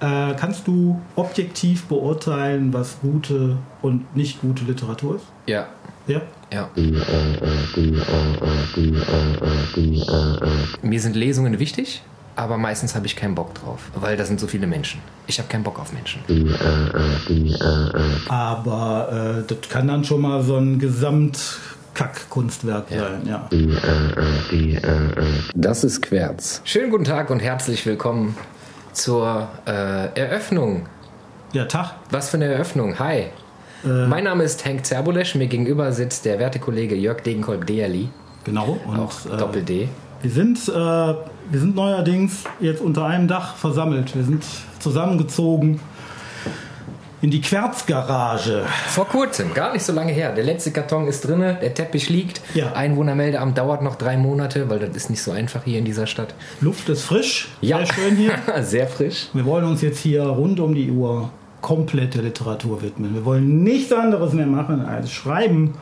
[0.00, 5.24] Äh, kannst du objektiv beurteilen, was gute und nicht gute Literatur ist?
[5.46, 5.68] Ja.
[6.06, 6.22] Ja?
[6.52, 6.70] Ja.
[10.82, 12.02] Mir sind Lesungen wichtig,
[12.36, 15.00] aber meistens habe ich keinen Bock drauf, weil da sind so viele Menschen.
[15.26, 16.22] Ich habe keinen Bock auf Menschen.
[18.28, 20.78] Aber äh, das kann dann schon mal so ein
[21.98, 23.48] Gesamtkack-Kunstwerk sein, ja.
[25.54, 26.60] Das ist Querz.
[26.64, 28.36] Schönen guten Tag und herzlich willkommen
[28.92, 30.86] zur äh, Eröffnung.
[31.52, 31.96] Ja, Tag.
[32.10, 32.98] Was für eine Eröffnung.
[33.00, 33.26] Hi.
[33.82, 35.34] mein Name ist Henk Zerbulesch.
[35.34, 38.10] Mir gegenüber sitzt der werte Kollege Jörg Degenkolb-Deerli.
[38.44, 38.78] Genau.
[38.86, 39.88] Und Auch äh, Doppel-D.
[40.22, 41.16] wir, sind, äh, wir
[41.52, 44.14] sind neuerdings jetzt unter einem Dach versammelt.
[44.14, 44.44] Wir sind
[44.78, 45.80] zusammengezogen
[47.20, 48.64] in die Querzgarage.
[48.88, 50.32] Vor kurzem, gar nicht so lange her.
[50.34, 52.40] Der letzte Karton ist drinne, der Teppich liegt.
[52.54, 52.72] Ja.
[52.74, 56.34] Einwohnermeldeamt dauert noch drei Monate, weil das ist nicht so einfach hier in dieser Stadt.
[56.60, 57.78] Luft ist frisch, Ja.
[57.78, 58.32] sehr schön hier.
[58.62, 59.28] Sehr frisch.
[59.32, 63.14] Wir wollen uns jetzt hier rund um die Uhr komplett der Literatur widmen.
[63.14, 65.74] Wir wollen nichts anderes mehr machen als schreiben,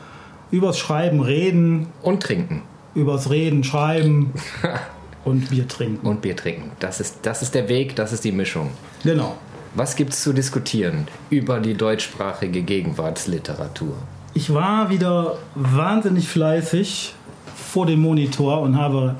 [0.50, 2.62] übers Schreiben reden, Und trinken.
[2.95, 4.33] übers Reden schreiben
[5.25, 6.06] und Bier trinken.
[6.06, 6.71] Und Bier trinken.
[6.81, 8.71] Das ist, das ist der Weg, das ist die Mischung.
[9.03, 9.37] Genau.
[9.77, 13.94] Was gibt's zu diskutieren über die deutschsprachige Gegenwartsliteratur?
[14.32, 17.14] Ich war wieder wahnsinnig fleißig
[17.55, 19.16] vor dem Monitor und habe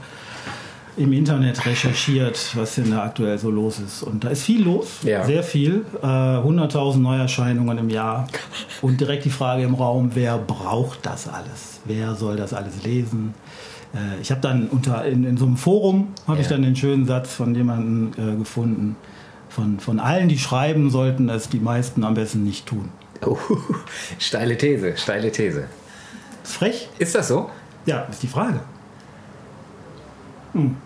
[0.97, 4.03] im Internet recherchiert, was denn da aktuell so los ist.
[4.03, 5.25] Und da ist viel los, Ja.
[5.27, 5.85] sehr viel.
[6.03, 8.27] Äh, 100.000 Neuerscheinungen im Jahr.
[8.81, 11.81] Und direkt die Frage im Raum, wer braucht das alles?
[11.85, 13.35] Wer soll das alles lesen?
[13.95, 16.53] Äh, ich habe dann unter, in, in so einem Forum, habe ich Ja.
[16.55, 18.97] dann den schönen Satz von jemandem äh, gefunden,
[19.57, 22.91] von, von allen, die schreiben, sollten es die meisten am besten nicht tun.
[23.25, 23.39] Oh,
[24.19, 25.65] steile These, steile These.
[26.45, 26.91] Ist frech?
[26.99, 27.51] Ist das so?
[27.87, 28.61] Ja, ist die Frage.
[30.53, 30.77] Hm.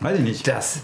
[0.00, 0.48] Weiß ich nicht.
[0.48, 0.80] Das.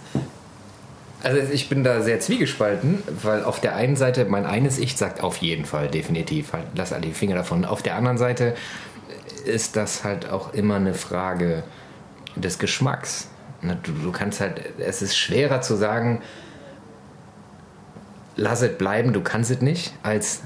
[1.25, 5.25] Also ich bin da sehr zwiegespalten, weil auf der einen Seite mein eines Ich sagt
[5.25, 7.65] auf jeden Fall, definitiv, halt, lass alle die Finger davon.
[7.65, 8.55] Auf der anderen Seite
[9.45, 11.65] ist das halt auch immer eine Frage
[12.37, 13.29] des Geschmacks.
[13.83, 16.23] Du kannst halt, es ist schwerer zu sagen,
[18.37, 20.43] lass es bleiben, du kannst es nicht, als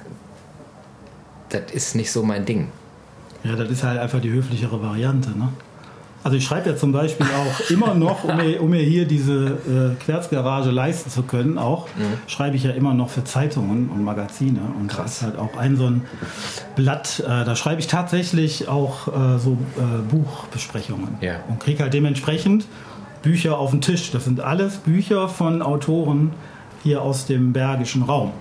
[1.48, 2.68] das ist nicht so mein Ding.
[3.44, 5.30] Ja, das ist halt einfach die höflichere Variante.
[5.30, 5.48] Ne?
[6.24, 9.94] Also ich schreibe ja zum Beispiel auch immer noch, um mir, um mir hier diese
[9.98, 11.86] äh, Querzgarage leisten zu können, auch
[12.26, 14.60] schreibe ich ja immer noch für Zeitungen und Magazine.
[14.78, 16.02] Und das ist halt auch ein so ein
[16.76, 21.16] Blatt, äh, da schreibe ich tatsächlich auch äh, so äh, Buchbesprechungen.
[21.20, 21.36] Ja.
[21.48, 22.66] Und kriege halt dementsprechend
[23.22, 24.10] Bücher auf den Tisch.
[24.10, 26.32] Das sind alles Bücher von Autoren
[26.88, 28.32] hier aus dem bergischen Raum.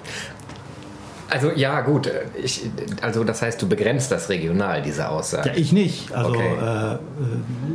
[1.29, 2.61] Also ja, gut, äh, ich,
[3.01, 5.49] also das heißt, du begrenzt das regional, diese Aussage.
[5.49, 6.13] Ja, ich nicht.
[6.13, 6.47] Also Okay.
[6.61, 6.97] äh, äh,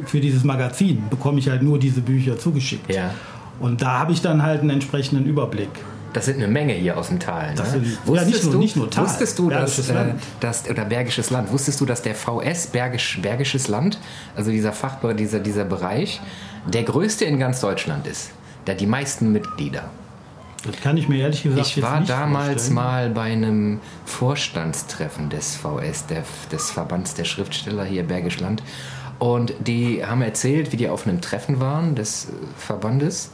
[0.06, 2.90] für dieses Magazin bekomme ich halt nur diese Bücher zugeschickt.
[2.92, 3.10] Ja.
[3.60, 5.68] Und da habe ich dann halt einen entsprechenden Überblick.
[6.14, 7.54] Das sind eine Menge hier aus dem Tal.
[7.54, 7.84] Das ne?
[7.84, 10.14] sind- ja, nicht nur- du, nicht nur Tal, wusstest du, dass, Bergisches äh, Land.
[10.40, 13.98] dass oder Bergisches Land, wusstest du, dass der VS Bergisch, Bergisches Land,
[14.34, 16.20] also dieser Fachbereich, dieser, dieser Bereich,
[16.66, 18.30] der größte in ganz Deutschland ist?
[18.66, 19.84] Der die meisten Mitglieder.
[20.64, 22.74] Das kann ich mir ehrlich gesagt Ich war damals vorstellen.
[22.74, 28.62] mal bei einem Vorstandstreffen des VS, der, des Verbands der Schriftsteller hier Bergisch Land.
[29.18, 33.30] Und die haben erzählt, wie die auf einem Treffen waren des äh, Verbandes.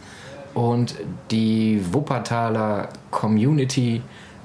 [0.55, 0.95] Und
[1.31, 4.03] die Wuppertaler Community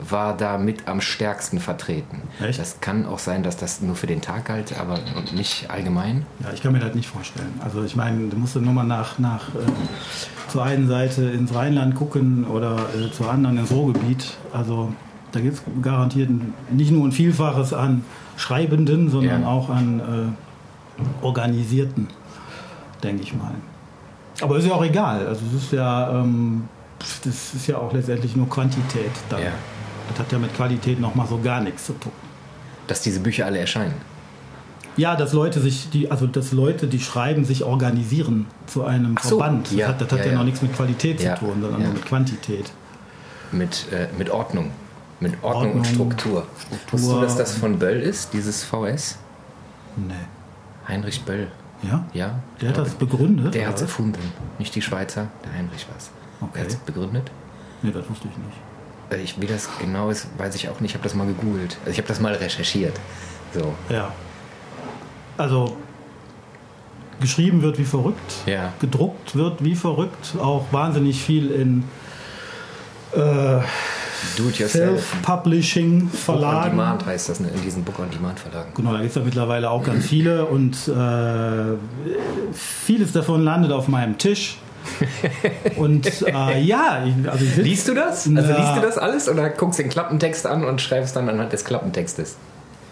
[0.09, 2.21] war da mit am stärksten vertreten.
[2.41, 2.59] Echt?
[2.59, 6.25] Das kann auch sein, dass das nur für den Tag galt, aber und nicht allgemein.
[6.41, 7.53] Ja, ich kann mir das nicht vorstellen.
[7.63, 9.59] Also ich meine, du musst nur mal nach, nach äh,
[10.49, 14.37] zur einen Seite ins Rheinland gucken oder äh, zur anderen ins Ruhrgebiet.
[14.51, 14.93] Also
[15.31, 16.29] da gibt es garantiert
[16.71, 18.03] nicht nur ein Vielfaches an
[18.37, 19.47] Schreibenden, sondern Ja.
[19.47, 22.07] auch an äh, Organisierten,
[23.03, 23.51] denke ich mal.
[24.41, 25.27] Aber ist ja auch egal.
[25.27, 26.63] Also es ist ja, ähm,
[27.23, 29.11] das ist ja auch letztendlich nur Quantität.
[29.29, 29.41] Dann.
[29.41, 29.51] Ja.
[30.09, 32.11] Das hat ja mit Qualität noch mal so gar nichts zu tun.
[32.87, 33.95] Dass diese Bücher alle erscheinen.
[34.95, 39.29] Ja, dass Leute sich, die, also dass Leute, die schreiben, sich organisieren zu einem so,
[39.29, 39.67] Verband.
[39.67, 40.37] Das ja, hat, das hat ja, ja, ja.
[40.37, 41.87] noch nichts mit Qualität Ja, zu tun, sondern ja.
[41.87, 42.71] nur mit Quantität.
[43.51, 44.69] Mit, äh, mit Ordnung.
[45.19, 46.47] Mit Ordnung, und Ordnung, Struktur.
[46.91, 49.17] Wusstest du, dass das von Böll ist, dieses VS?
[49.95, 50.13] Nee.
[50.87, 51.47] Heinrich Böll.
[51.81, 52.05] Ja?
[52.13, 52.39] Ja.
[52.61, 53.53] Der hat das begründet?
[53.53, 54.21] Der hat es erfunden.
[54.59, 56.11] Nicht die Schweizer, der Heinrich war es.
[56.41, 56.51] Okay.
[56.55, 57.31] Er hat es begründet.
[57.81, 58.57] Nee, das wusste ich nicht.
[59.13, 60.91] Äh, Ich, wie das genau ist, weiß ich auch nicht.
[60.91, 61.77] Ich habe das mal gegoogelt.
[61.81, 62.99] Also ich habe das mal recherchiert.
[63.53, 63.73] So.
[63.89, 64.11] Ja.
[65.37, 65.77] Also,
[67.19, 68.33] geschrieben wird wie verrückt.
[68.45, 68.73] Ja.
[68.79, 70.35] Gedruckt wird wie verrückt.
[70.39, 71.83] Auch wahnsinnig viel in
[73.15, 73.61] äh.
[74.51, 76.69] Self-Publishing Book on Verlagen.
[76.71, 78.71] Demand heißt das ne, in diesen Book on Demand Verlagen.
[78.73, 81.77] Genau, da gibt es ja mittlerweile auch ganz viele und äh,
[82.53, 84.59] vieles davon landet auf meinem Tisch.
[85.77, 88.27] Und äh, ja, also ich Liest du das?
[88.27, 91.65] Also liest du das alles oder guckst den Klappentext an und schreibst dann anhand des
[91.65, 92.35] Klappentextes?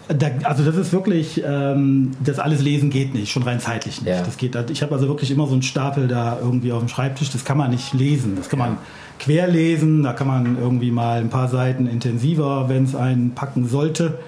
[0.08, 4.10] Da, also das ist wirklich, ähm, das alles lesen geht nicht, schon rein zeitlich nicht.
[4.10, 4.22] Ja.
[4.22, 7.30] Das geht, ich habe also wirklich immer so einen Stapel da irgendwie auf dem Schreibtisch,
[7.30, 8.34] das kann man nicht lesen.
[8.36, 8.78] Das kann man
[9.20, 14.18] querlesen, da kann man irgendwie mal ein paar Seiten intensiver, wenn es einen packen sollte.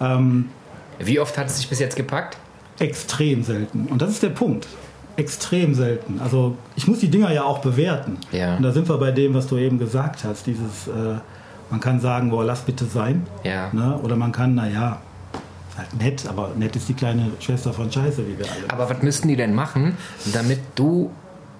[0.00, 0.48] Ähm,
[1.00, 2.36] Wie oft hat es dich bis jetzt gepackt?
[2.80, 3.86] extrem selten.
[3.86, 4.66] Und das ist der Punkt.
[5.20, 6.20] Extrem selten.
[6.22, 8.16] Also ich muss die Dinger ja auch bewerten.
[8.32, 8.56] Ja.
[8.56, 10.46] Und da sind wir bei dem, was du eben gesagt hast.
[10.46, 11.18] Dieses, äh,
[11.70, 13.26] man kann sagen, boah, lass bitte sein.
[13.44, 13.68] Ja.
[13.72, 13.98] Ne?
[14.02, 15.00] Oder man kann, naja,
[15.76, 18.70] halt nett, aber nett ist die kleine Schwester von Scheiße, wie wir alle.
[18.70, 19.96] Aber was müssten die denn machen,
[20.32, 21.10] damit du,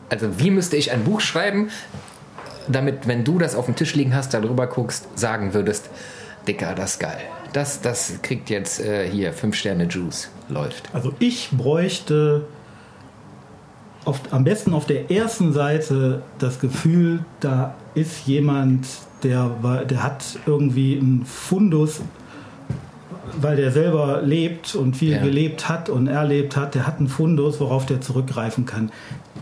[0.09, 1.69] also wie müsste ich ein Buch schreiben,
[2.69, 5.91] damit, wenn du das auf dem Tisch liegen hast, darüber guckst, sagen würdest,
[6.47, 7.21] Dicker, das ist geil.
[7.53, 10.31] Das, das kriegt jetzt äh, hier 5 Sterne Juice.
[10.49, 10.89] Läuft.
[10.93, 12.47] Also ich bräuchte
[14.05, 18.87] auf, am besten auf der ersten Seite das Gefühl, da ist jemand,
[19.23, 19.51] der,
[19.89, 22.01] der hat irgendwie einen Fundus,
[23.41, 25.23] weil der selber lebt und viel Ja.
[25.23, 28.91] gelebt hat und erlebt hat, der hat einen Fundus, worauf der zurückgreifen kann.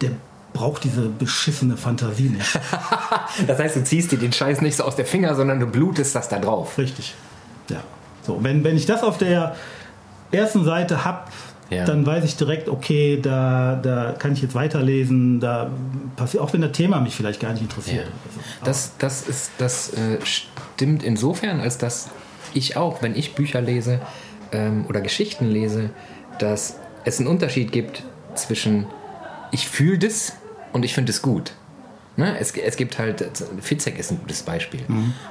[0.00, 0.10] Der
[0.52, 2.58] braucht diese beschissene Fantasie nicht.
[3.46, 6.14] Das heißt, du ziehst dir den Scheiß nicht so aus der Finger, sondern du blutest
[6.14, 6.76] das da drauf.
[6.78, 7.14] Richtig.
[7.70, 7.81] Ja.
[8.22, 9.55] So, wenn, wenn ich das auf der
[10.32, 11.20] ersten Seite habe,
[11.70, 11.85] Ja.
[11.85, 15.70] dann weiß ich direkt, okay, da, da kann ich jetzt weiterlesen, da
[16.17, 18.06] passiert, auch wenn das Thema mich vielleicht gar nicht interessiert.
[18.06, 18.12] Ja.
[18.26, 22.09] Also, Das, das, ist, das äh, stimmt insofern, als dass
[22.55, 24.00] ich auch, wenn ich Bücher lese
[24.53, 25.91] ähm, oder Geschichten lese,
[26.38, 28.03] dass es einen Unterschied gibt
[28.35, 28.87] zwischen
[29.50, 30.35] ich fühle das
[30.73, 31.53] und ich finde es gut.
[32.17, 32.37] Ne?
[32.38, 33.25] Es, es gibt halt,
[33.61, 34.81] Fitzek ist ein gutes Beispiel.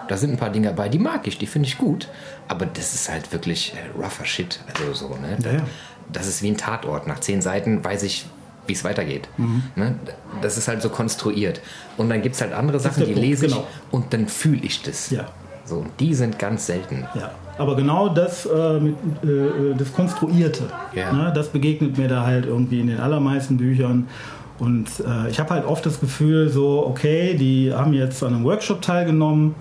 [0.07, 2.07] Da sind ein paar Dinge dabei, die mag ich, die finde ich gut,
[2.47, 4.59] aber das ist halt wirklich äh, rougher Shit.
[4.73, 5.37] Also so, ne?
[5.43, 5.63] Ja, ja.
[6.11, 7.07] Das ist wie ein Tatort.
[7.07, 8.25] Nach zehn Seiten weiß ich,
[8.65, 9.27] wie es weitergeht.
[9.75, 9.95] Ne?
[10.41, 11.61] Das ist halt so konstruiert.
[11.97, 13.67] Und dann gibt es halt andere Sachen, die Punkt, lese ich genau.
[13.91, 15.09] und dann fühle ich das.
[15.09, 15.25] Ja.
[15.65, 17.05] So, und die sind ganz selten.
[17.13, 20.63] Ja, aber genau das, äh, mit, äh, das Konstruierte,
[20.93, 21.11] Ja.
[21.11, 24.07] ne, das begegnet mir da halt irgendwie in den allermeisten Büchern.
[24.59, 28.43] Und äh, ich habe halt oft das Gefühl, so, okay, die haben jetzt an einem
[28.45, 29.55] Workshop teilgenommen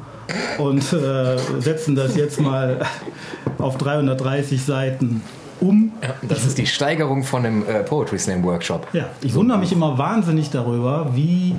[0.58, 2.80] und äh, setzen das jetzt mal
[3.58, 5.22] auf 330 Seiten
[5.60, 5.92] um.
[6.22, 8.86] Das ist die Steigerung von einem äh, Poetry Slam Workshop.
[8.92, 11.56] Ja, ich wundere mich immer wahnsinnig darüber, wie,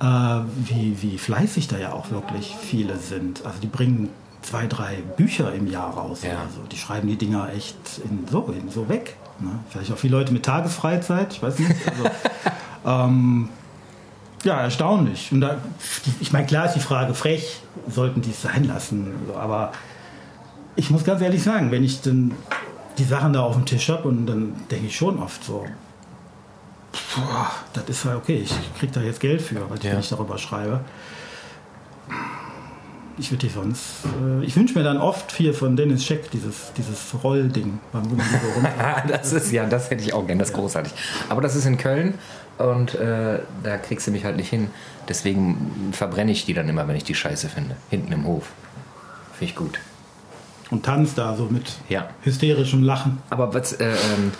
[0.00, 3.44] äh, wie, wie fleißig da ja auch wirklich viele sind.
[3.44, 4.08] Also die bringen
[4.42, 6.22] zwei, drei Bücher im Jahr raus.
[6.22, 6.30] Ja.
[6.30, 6.62] Oder so.
[6.70, 9.16] Die schreiben die Dinger echt in so, in so weg.
[9.38, 9.50] Ne?
[9.70, 11.74] Vielleicht auch viele Leute mit Tagesfreizeit, ich weiß nicht.
[11.86, 12.10] Also,
[13.06, 13.48] ähm,
[14.44, 15.30] ja, erstaunlich.
[15.32, 15.58] Und da,
[16.20, 19.12] ich meine, klar ist die Frage frech, sollten die es sein lassen.
[19.38, 19.72] Aber
[20.76, 22.32] ich muss ganz ehrlich sagen, wenn ich dann
[23.00, 25.66] die Sachen da auf dem Tisch habe und dann denke ich schon oft so,
[27.16, 29.98] boah, das ist ja okay, ich kriege da jetzt Geld für, weil ich, Ja.
[29.98, 30.80] ich darüber schreibe.
[33.18, 33.84] Ich würde die sonst,
[34.22, 38.00] äh, ich wünsche mir dann oft hier von Dennis Scheck dieses, dieses Rollding, so
[39.08, 40.92] das ist ja, das hätte ich auch gern, das ist großartig.
[41.28, 42.14] Aber das ist in Köln
[42.58, 44.70] und äh, da kriegst du mich halt nicht hin.
[45.08, 47.76] Deswegen verbrenne ich die dann immer, wenn ich die Scheiße finde.
[47.90, 48.52] Hinten im Hof.
[49.32, 49.78] Finde ich gut.
[50.70, 52.08] Und tanzt da so mit Ja.
[52.22, 53.18] hysterischem Lachen.
[53.30, 54.32] Aber was, äh, ähm,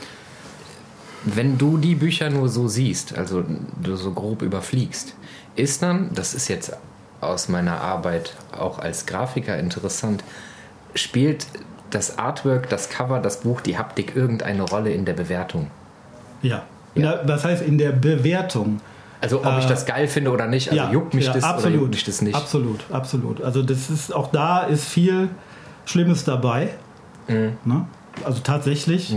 [1.25, 3.44] wenn du die Bücher nur so siehst, also
[3.82, 5.14] du so grob überfliegst,
[5.57, 6.73] ist dann, das ist jetzt
[7.21, 10.25] aus meiner Arbeit auch als Grafiker interessant,
[10.95, 11.47] spielt
[11.90, 15.71] das Artwork, das Cover, das Buch, die Haptik irgendeine Rolle in der Bewertung?
[16.43, 16.62] Ja.
[16.95, 17.12] Ja.
[17.16, 18.81] der, das heißt, in der Bewertung.
[19.21, 21.90] Also ob ich Äh, das geil finde oder nicht, also juckt mich das oder juckt
[21.90, 22.35] mich das nicht?
[22.35, 23.43] Absolut, absolut.
[23.43, 25.28] Also das ist auch da ist viel
[25.87, 26.70] Schlimmes dabei.
[27.28, 27.52] Mhm.
[27.64, 27.87] Ne?
[28.25, 29.14] Also tatsächlich.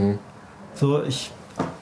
[0.75, 1.32] So, ich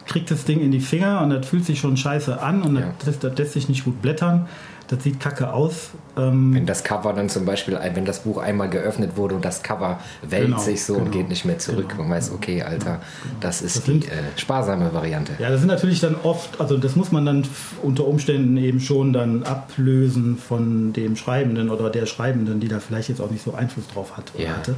[0.05, 2.93] krieg das Ding in die Finger und das fühlt sich schon scheiße an und Ja.
[3.05, 4.47] das, das lässt sich nicht gut blättern.
[4.91, 5.91] Das sieht kacke aus.
[6.17, 9.63] Ähm, Wenn das Cover dann zum Beispiel, wenn das Buch einmal geöffnet wurde und das
[9.63, 12.61] Cover wälzt Genau, sich so und genau, geht nicht mehr zurück, genau, man weiß, okay,
[12.61, 12.99] Alter,
[13.39, 15.31] das ist Das die sind- äh, sparsame Variante.
[15.39, 17.47] Ja, das sind natürlich dann oft, also das muss man dann
[17.81, 23.07] unter Umständen eben schon dann ablösen von dem Schreibenden oder der Schreibenden, die da vielleicht
[23.07, 24.49] jetzt auch nicht so Einfluss drauf hat Ja.
[24.57, 24.75] hatte.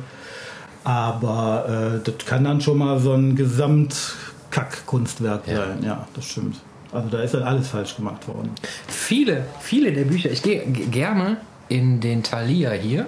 [0.84, 5.56] Aber äh, das kann dann schon mal so ein Gesamtkack-Kunstwerk Ja.
[5.56, 5.82] sein.
[5.84, 6.58] Ja, das stimmt.
[6.94, 8.52] Also da ist dann alles falsch gemacht worden.
[8.88, 11.38] Viele, viele der Bücher, ich gehe gerne
[11.70, 13.08] in den Thalia hier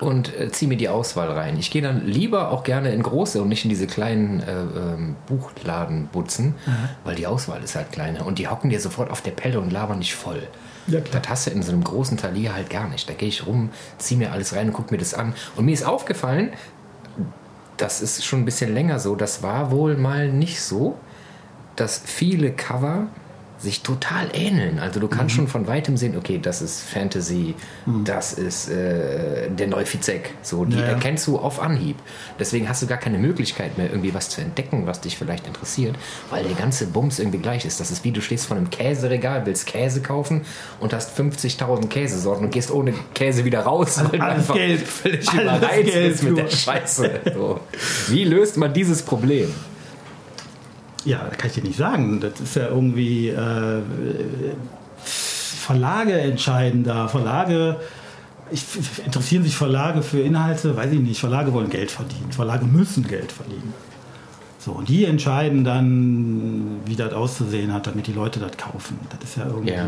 [0.00, 1.56] und äh, ziehe mir die Auswahl rein.
[1.58, 5.16] Ich gehe dann lieber auch gerne in große und nicht in diese kleinen äh, ähm,
[5.26, 6.54] Buchladenbutzen,
[7.04, 9.72] weil die Auswahl ist halt kleiner und die hocken dir sofort auf der Pelle und
[9.72, 10.42] labern nicht voll.
[10.86, 11.22] Ja, klar.
[11.22, 13.08] Das hast du in so einem großen Talier halt gar nicht.
[13.08, 15.34] Da gehe ich rum, ziehe mir alles rein und gucke mir das an.
[15.56, 16.50] Und mir ist aufgefallen,
[17.76, 20.96] das ist schon ein bisschen länger so, das war wohl mal nicht so,
[21.76, 23.06] dass viele Cover
[23.56, 24.78] sich total ähneln.
[24.78, 25.36] Also du kannst Mhm.
[25.38, 27.54] schon von weitem sehen, okay, das ist Fantasy,
[28.04, 30.34] das ist äh, der Neufizek.
[30.42, 30.88] So, die Ja, ja.
[30.88, 31.96] erkennst du auf Anhieb.
[32.38, 35.94] Deswegen hast du gar keine Möglichkeit mehr, irgendwie was zu entdecken, was dich vielleicht interessiert,
[36.28, 37.80] weil der ganze Bums irgendwie gleich ist.
[37.80, 40.42] Das ist wie du stehst vor einem Käseregal, willst Käse kaufen
[40.80, 44.82] und hast 50.000 Käsesorten und gehst ohne Käse wieder raus, weil du alles einfach Geld.
[44.86, 46.50] völlig überreizt bist mit der du.
[46.50, 47.20] Scheiße.
[47.32, 47.60] So.
[48.08, 49.48] Wie löst man dieses Problem?
[51.04, 52.20] Ja, das kann ich dir nicht sagen.
[52.20, 53.82] Das ist ja irgendwie äh,
[55.04, 57.08] Verlage entscheiden da.
[57.08, 57.76] Verlage
[58.50, 58.64] ich,
[59.04, 61.20] interessieren sich Verlage für Inhalte, weiß ich nicht.
[61.20, 62.30] Verlage wollen Geld verdienen.
[62.32, 63.72] Verlage müssen Geld verdienen.
[64.58, 68.98] So, und die entscheiden dann, wie das auszusehen hat, damit die Leute das kaufen.
[69.10, 69.84] Das ist ja irgendwie, Ja.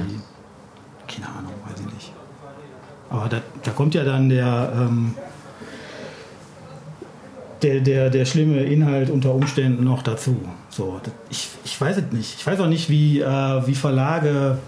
[1.08, 2.12] keine Ahnung, weiß ich nicht.
[3.08, 5.14] Aber da, da kommt ja dann der, ähm,
[7.62, 10.36] der, der, der schlimme Inhalt unter Umständen noch dazu.
[10.70, 12.36] So, ich, ich weiß es nicht.
[12.38, 14.58] Ich weiß auch nicht, wie, äh, wie Verlage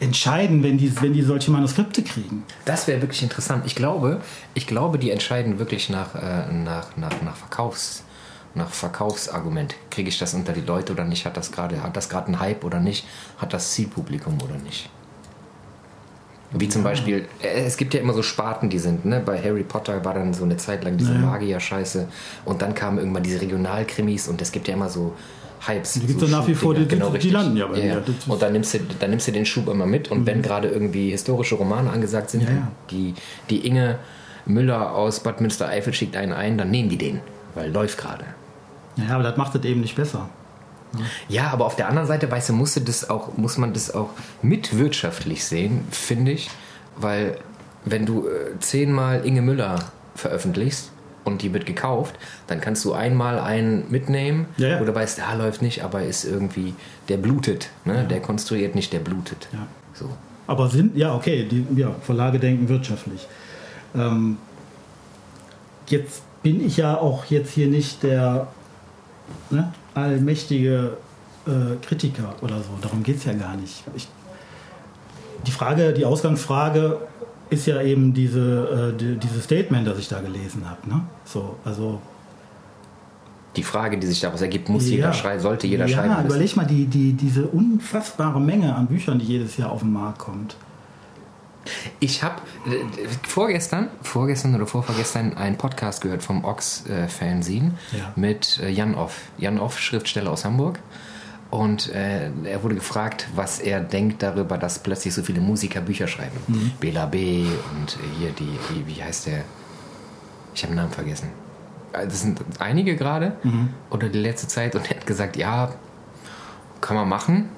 [0.00, 2.44] entscheiden, wenn die, wenn die solche Manuskripte kriegen.
[2.64, 3.64] Das wäre wirklich interessant.
[3.66, 4.20] Ich glaube,
[4.54, 8.04] ich glaube, die entscheiden wirklich nach, äh, nach, nach, nach Verkaufs
[8.56, 9.74] nach Verkaufsargument.
[9.90, 11.26] Kriege ich das unter die Leute oder nicht?
[11.26, 13.04] Hat das gerade hat das gerade einen Hype oder nicht?
[13.38, 14.88] Hat das Zielpublikum oder nicht?
[16.56, 19.20] Wie zum Beispiel, äh, es gibt ja immer so Sparten, die sind, ne?
[19.24, 21.18] Bei Harry Potter war dann so eine Zeit lang diese Ja.
[21.18, 22.06] Magier-Scheiße
[22.44, 25.12] und dann kamen irgendwann diese Regionalkrimis und es gibt ja immer so
[25.66, 25.94] Hypes.
[25.94, 27.32] Die gibt's so ja nach wie vor, die- die- genau, die richtig.
[27.32, 27.96] landen ja bei mir.
[28.00, 30.42] Das ist- Und dann nimmst, du, dann nimmst du den Schub immer mit und wenn
[30.42, 32.68] gerade irgendwie historische Romane angesagt sind, Ja, ja.
[32.90, 33.14] Die,
[33.50, 33.98] die Inge
[34.46, 37.20] Müller aus Bad Münstereifel schickt einen ein, dann nehmen die den,
[37.54, 38.24] weil läuft gerade.
[38.96, 40.28] Ja, aber das macht es eben nicht besser.
[41.28, 43.94] Ja, aber auf der anderen Seite, weißt du, musst du das auch, muss man das
[43.94, 44.10] auch
[44.42, 46.50] mitwirtschaftlich sehen, finde ich.
[46.96, 47.38] Weil
[47.84, 49.76] wenn du äh, zehnmal Inge Müller
[50.14, 50.90] veröffentlichst
[51.24, 52.14] und die wird gekauft,
[52.46, 54.80] dann kannst du einmal einen mitnehmen, Ja, ja.
[54.80, 56.74] du weißt, der läuft nicht, aber ist irgendwie,
[57.08, 57.70] der blutet.
[57.84, 58.06] Ne?
[58.08, 59.48] Der konstruiert nicht, der blutet.
[59.52, 59.66] Ja.
[59.92, 60.08] So.
[60.46, 63.26] Aber sind, ja, okay, die ja, Verlage denken wirtschaftlich.
[63.94, 64.36] Ähm,
[65.88, 68.48] jetzt bin ich ja auch jetzt hier nicht der
[69.50, 70.96] ne, allmächtige
[71.46, 71.50] äh,
[71.86, 72.70] Kritiker oder so.
[72.80, 73.82] Darum geht es ja gar nicht.
[73.96, 74.08] Ich,
[75.46, 76.98] die Frage, die Ausgangsfrage
[77.50, 80.88] ist ja eben diese, äh, die, dieses Statement, das ich da gelesen habe.
[80.88, 81.02] Ne?
[81.24, 82.00] So, also
[83.56, 85.12] Die Frage, die sich daraus ergibt, muss jeder Ja.
[85.12, 86.14] schreiben, sollte jeder ja, schreiben.
[86.14, 86.26] müssen.
[86.26, 90.18] überleg mal die, die, diese unfassbare Menge an Büchern, die jedes Jahr auf den Markt
[90.18, 90.56] kommt.
[92.00, 98.12] Ich habe äh, vorgestern, vorgestern oder vorvorgestern einen Podcast gehört vom Ox äh, Fanzine Ja.
[98.16, 99.20] mit äh, Jan Off.
[99.38, 100.78] Jan Off, Schriftsteller aus Hamburg.
[101.50, 106.08] Und äh, er wurde gefragt, was er denkt darüber, dass plötzlich so viele Musiker Bücher
[106.08, 106.72] schreiben.
[106.80, 107.44] Bela B.
[107.72, 109.44] und äh, hier die, die, wie heißt der?
[110.54, 111.28] Ich habe den Namen vergessen.
[111.92, 113.36] Äh, Das sind einige gerade
[113.90, 115.72] oder die letzte Zeit und er hat gesagt, ja,
[116.80, 117.48] kann man machen,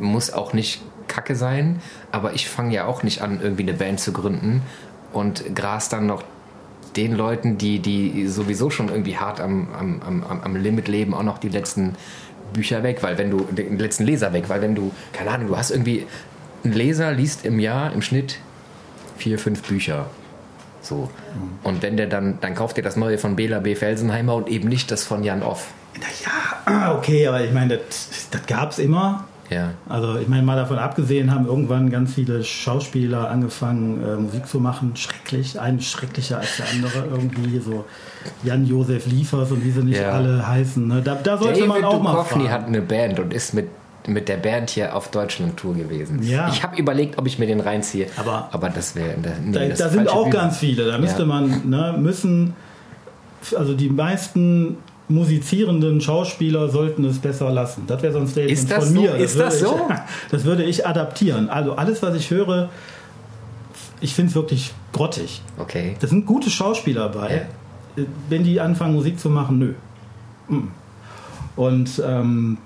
[0.00, 0.80] muss auch nicht
[1.16, 1.80] kacke sein,
[2.12, 4.60] aber ich fange ja auch nicht an, irgendwie eine Band zu gründen
[5.14, 6.22] und gras dann noch
[6.94, 11.22] den Leuten, die, die sowieso schon irgendwie hart am, am, am, am Limit leben, auch
[11.22, 11.94] noch die letzten
[12.52, 15.56] Bücher weg, weil wenn du, den letzten Leser weg, weil wenn du, keine Ahnung, du
[15.56, 16.06] hast irgendwie,
[16.64, 18.38] ein Leser liest im Jahr im Schnitt
[19.16, 20.06] vier, fünf Bücher.
[20.82, 21.10] So.
[21.62, 23.74] Und wenn der dann, dann kauft ihr das neue von Bela B.
[23.74, 25.68] Felsenheimer und eben nicht das von Jan Off.
[25.94, 29.24] Naja, okay, aber ich meine, das, das gab es immer.
[29.50, 29.70] Ja.
[29.88, 34.58] Also ich meine, mal davon abgesehen haben irgendwann ganz viele Schauspieler angefangen, äh, Musik zu
[34.60, 34.96] machen.
[34.96, 37.58] Schrecklich, ein schrecklicher als der andere irgendwie.
[37.60, 37.84] So
[38.42, 40.10] Jan-Josef Liefers und wie sie nicht Ja.
[40.12, 40.86] alle heißen.
[40.88, 41.00] Ne?
[41.02, 42.50] Da, da sollte David man auch mal Duchovny fragen.
[42.52, 43.68] hat eine Band und ist mit,
[44.08, 46.22] mit der Band hier auf Deutschland-Tour gewesen.
[46.22, 46.48] Ja.
[46.48, 48.08] Ich habe überlegt, ob ich mir den reinziehe.
[48.16, 49.14] Aber- aber das wäre.
[49.44, 50.34] Nee, Da, das da sind auch Bühne.
[50.36, 50.86] ganz viele.
[50.90, 51.28] Da müsste Ja.
[51.28, 52.54] man, ne, müssen,
[53.56, 57.84] also die meisten musizierenden Schauspieler sollten es besser lassen.
[57.86, 59.00] Das wäre so ein Statement Ist das von so?
[59.00, 59.14] mir.
[59.16, 59.88] Ist das würde so?
[59.88, 61.48] Ich, das würde ich adaptieren.
[61.48, 62.70] Also alles, was ich höre,
[64.00, 65.42] ich finde es wirklich grottig.
[65.58, 65.96] Okay.
[66.00, 67.46] Da sind gute Schauspieler bei.
[68.28, 69.74] Wenn die anfangen, Musik zu machen, nö.
[70.48, 70.68] Mm.
[71.56, 72.58] Und ähm,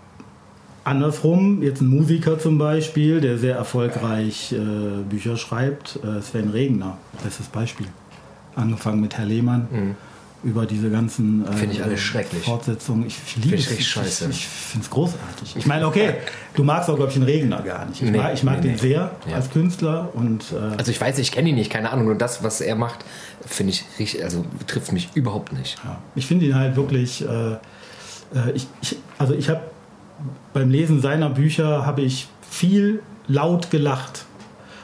[0.82, 6.98] andersrum, jetzt ein Musiker zum Beispiel, der sehr erfolgreich äh, Bücher schreibt, äh, Sven Regner,
[7.22, 7.86] bestes Beispiel.
[8.56, 9.68] Angefangen mit Herr Lehmann.
[10.42, 12.42] Über diese ganzen äh, Finde ich alles schrecklich.
[12.44, 13.06] Fortsetzungen.
[13.06, 13.86] Ich, ich liebe Finde ich es.
[13.86, 14.24] scheiße.
[14.30, 15.56] Ich, ich finde es großartig.
[15.56, 16.14] Ich meine, okay,
[16.54, 18.00] du magst auch, glaube ich, den Regner gar nicht.
[18.02, 18.76] Ich Nee, mag, ich mag nee, den nee.
[18.78, 19.36] sehr Ja.
[19.36, 22.08] als Künstler und äh, Also ich weiß, ich kenne ihn nicht, keine Ahnung.
[22.08, 23.04] Und das, was er macht,
[23.46, 25.76] finde ich richtig, also trifft mich überhaupt nicht.
[25.84, 27.22] Ja, ich finde ihn halt wirklich.
[27.22, 27.58] Äh, äh,
[28.54, 29.60] ich, ich, also ich habe
[30.52, 34.24] beim Lesen seiner Bücher habe ich viel laut gelacht.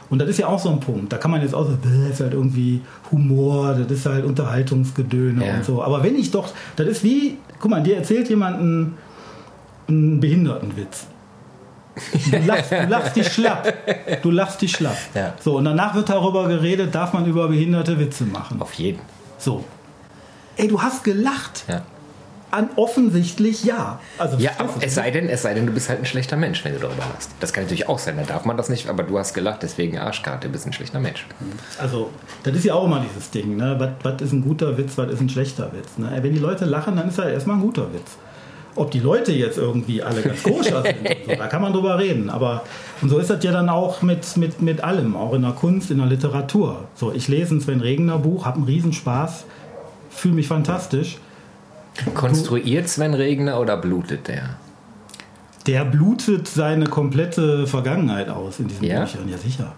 [0.09, 1.13] Und das ist ja auch so ein Punkt.
[1.13, 5.45] Da kann man jetzt auch so, das ist halt irgendwie Humor, das ist halt Unterhaltungsgedöne
[5.47, 5.55] Ja.
[5.55, 5.83] und so.
[5.83, 8.95] Aber wenn ich doch, das ist wie, guck mal, dir erzählt jemand einen,
[9.89, 11.07] einen Behindertenwitz.
[12.31, 13.73] Du lachst, du lachst dich schlapp.
[14.23, 14.99] Du lachst dich schlapp.
[15.15, 15.33] Ja.
[15.41, 18.61] So, und danach wird darüber geredet, darf man über behinderte Witze machen.
[18.61, 19.01] Auf jeden.
[19.39, 19.65] So.
[20.57, 21.65] Ey, du hast gelacht.
[21.69, 21.83] Ja.
[22.57, 24.01] An offensichtlich ja.
[24.17, 26.65] Also Ja, aber es sei denn, es sei denn, du bist halt ein schlechter Mensch,
[26.65, 27.31] wenn du darüber lachst.
[27.41, 29.99] Das kann natürlich auch sein, da darf man das nicht, aber du hast gelacht, deswegen
[29.99, 31.27] Arschkarte, du bist ein schlechter Mensch.
[31.79, 32.11] also,
[32.45, 33.77] das ist ja auch immer dieses Ding, ne?
[33.79, 35.99] Was, was ist ein guter Witz, was ist ein schlechter Witz?
[35.99, 36.19] Ne?
[36.23, 38.17] Wenn die Leute lachen, dann ist er erstmal ein guter Witz.
[38.75, 40.97] Ob die Leute jetzt irgendwie alle ganz koscher sind,
[41.27, 42.31] so, da kann man drüber reden.
[42.31, 42.63] Aber
[43.03, 45.91] und so ist das ja dann auch mit, mit, mit allem, auch in der Kunst,
[45.91, 46.85] in der Literatur.
[46.95, 49.45] So, ich lese ein Sven Regner Buch, habe einen Riesenspaß,
[50.11, 51.19] fühle mich fantastisch.
[52.15, 54.57] Konstruiert Sven Regner oder blutet der?
[55.67, 59.01] Der blutet seine komplette Vergangenheit aus in diesen Ja?
[59.01, 59.75] Büchern, ja sicher.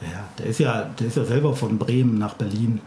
[0.00, 2.80] Ja, der ist ja, der ist ja selber von Bremen nach Berlin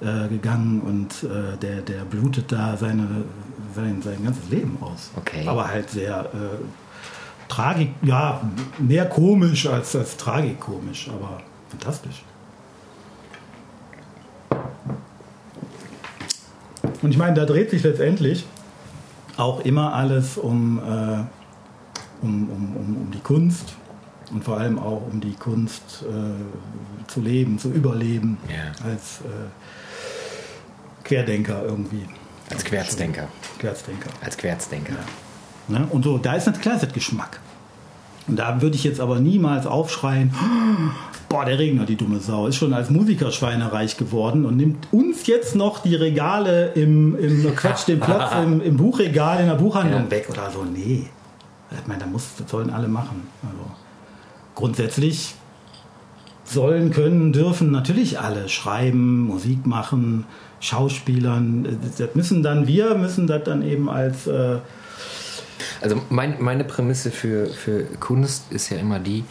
[0.00, 3.06] äh, gegangen und äh, der, der blutet da seine,
[3.74, 5.10] sein, sein ganzes Leben aus.
[5.16, 5.46] Okay.
[5.46, 8.40] Aber halt sehr äh, tragik, ja,
[8.78, 12.22] mehr komisch als, als tragikomisch, aber fantastisch.
[17.02, 18.44] Und ich meine, da dreht sich letztendlich
[19.36, 20.82] auch immer alles um, äh,
[22.22, 23.74] um, um, um, um die Kunst
[24.32, 28.72] und vor allem auch um die Kunst äh, zu leben, zu überleben Ja.
[28.88, 29.48] als äh,
[31.04, 32.06] Querdenker irgendwie.
[32.50, 33.28] Als Querzdenker.
[33.58, 34.10] Querzdenker.
[34.22, 34.94] Als Querzdenker.
[35.68, 35.86] Ne?
[35.90, 37.40] Und so, da ist natürlich klar, es hat Geschmack.
[38.26, 40.34] Und da würde ich jetzt aber niemals aufschreien,
[41.30, 45.26] boah, der Regner, die dumme Sau, ist schon als Musiker schweinereich geworden und nimmt uns
[45.28, 50.04] jetzt noch die Regale im, im Quatsch, den Platz im, im Buchregal in der Buchhandlung
[50.04, 50.10] Ja.
[50.10, 50.64] weg oder so.
[50.64, 51.06] Nee.
[51.70, 53.28] Ich meine, da muss, das sollen alle machen.
[53.44, 53.70] Also
[54.56, 55.34] grundsätzlich
[56.42, 60.24] sollen, können, dürfen natürlich alle schreiben, Musik machen,
[60.58, 61.78] Schauspielern.
[61.96, 64.56] Das müssen dann wir, müssen das dann eben als äh,
[65.80, 69.22] Also mein, meine Prämisse für, für Kunst ist ja immer die,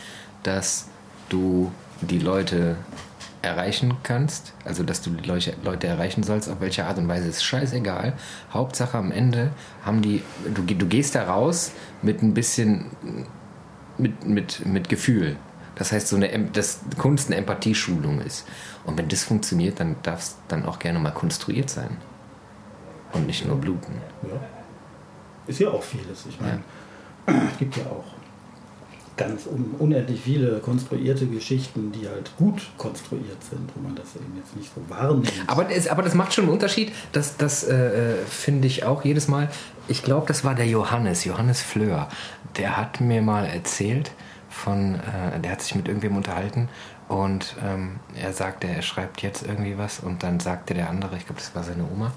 [0.44, 0.88] dass
[1.28, 2.78] du die Leute
[3.42, 7.44] erreichen kannst, also dass du die Leute, erreichen sollst, auf welche Art und Weise ist
[7.44, 8.14] scheißegal.
[8.52, 9.52] Hauptsache am Ende
[9.86, 12.86] haben die, du, du gehst da raus mit ein bisschen,
[13.98, 15.38] mit, mit, mit Gefühl.
[15.76, 18.46] Das heißt, so eine, dass Kunst eine Empathieschulung ist.
[18.84, 21.98] Und wenn das funktioniert, dann darf es dann auch gerne mal konstruiert sein.
[23.14, 23.94] Und nicht nur bluten.
[24.24, 24.40] Ja.
[25.48, 26.26] Ist ja auch vieles.
[26.28, 26.62] Ich meine,
[27.26, 28.19] es gibt ja auch
[29.20, 34.36] ganz un unendlich viele konstruierte Geschichten, die halt gut konstruiert sind, wo man das eben
[34.38, 35.32] jetzt nicht so wahrnimmt.
[35.46, 36.94] Aber das, aber das macht schon einen Unterschied.
[37.12, 39.50] Das, das äh, finde ich auch jedes Mal.
[39.88, 42.08] Ich glaube, das war der Johannes, Johannes Fleur.
[42.58, 44.12] Der hat mir mal erzählt
[44.50, 46.70] von, äh, der hat sich mit irgendwem unterhalten
[47.10, 51.26] und ähm, er sagte, er schreibt jetzt irgendwie was und dann sagte der andere, ich
[51.26, 52.14] glaube, das war seine Oma,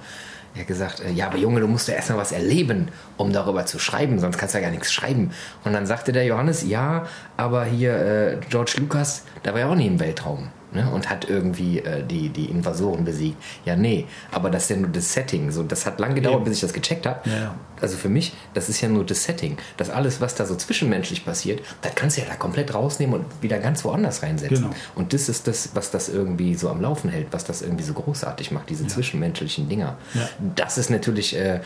[0.55, 3.65] er hat gesagt, äh, ja, aber Junge, du musst ja erstmal was erleben, um darüber
[3.67, 5.31] zu schreiben, sonst kannst du ja gar nichts schreiben.
[5.65, 9.75] Und dann sagte der Johannes, ja, aber hier äh, George Lucas, der war ja auch
[9.75, 10.51] nie im Weltraum.
[10.75, 13.37] Ne, und hat irgendwie äh, die, die Invasoren besiegt.
[13.67, 15.51] Ja, nee, aber das ist ja nur das Setting.
[15.51, 16.45] So, das hat lange gedauert, Eben.
[16.45, 17.29] bis ich das gecheckt habe.
[17.29, 17.55] Ja, ja.
[17.79, 19.59] Also für mich, das ist ja nur das Setting.
[19.77, 23.27] Das alles, was da so zwischenmenschlich passiert, das kannst du ja da komplett rausnehmen und
[23.43, 24.63] wieder ganz woanders reinsetzen.
[24.63, 24.75] Genau.
[24.95, 27.93] Und das ist das, was das irgendwie so am Laufen hält, was das irgendwie so
[27.93, 29.99] großartig macht, diese zwischenmenschlichen Dinger.
[30.15, 30.29] Ja.
[30.57, 31.61] Das ist natürlich äh,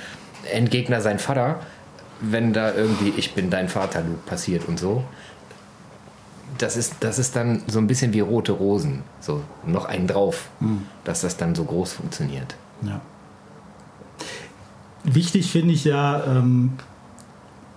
[0.50, 1.60] Endgegner sein Vater,
[2.20, 5.04] wenn da irgendwie Ich bin dein Vater, Luke, passiert und so.
[6.58, 9.02] Das ist, das ist dann so ein bisschen wie rote Rosen.
[9.20, 10.48] So noch einen drauf,
[11.04, 12.56] dass das dann so groß funktioniert.
[12.82, 13.00] Ja.
[15.04, 16.72] Wichtig finde ich ja, ähm,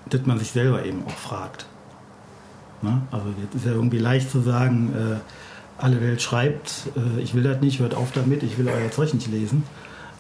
[0.10, 1.66] dass man sich selber eben auch fragt.
[2.82, 3.02] Ne?
[3.12, 7.44] Also jetzt ist ja irgendwie leicht zu sagen, äh, alle Welt schreibt, äh, ich will
[7.44, 9.64] das nicht, hört auf damit, ich will euer Zeug nicht lesen.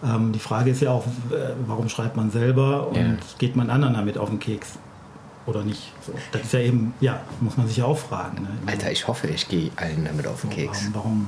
[0.04, 3.14] Ähm, die Frage ist ja auch, äh, warum schreibt man selber und Ja.
[3.40, 4.74] geht man anderen damit auf den Keks
[5.50, 5.92] oder nicht?
[6.06, 8.44] So, das ist ja eben, ja, muss man sich ja auch fragen.
[8.44, 8.50] Ne?
[8.64, 10.90] Ich Alter, ich hoffe, ich gehe allen damit auf den Keks.
[10.94, 11.28] Warum, warum,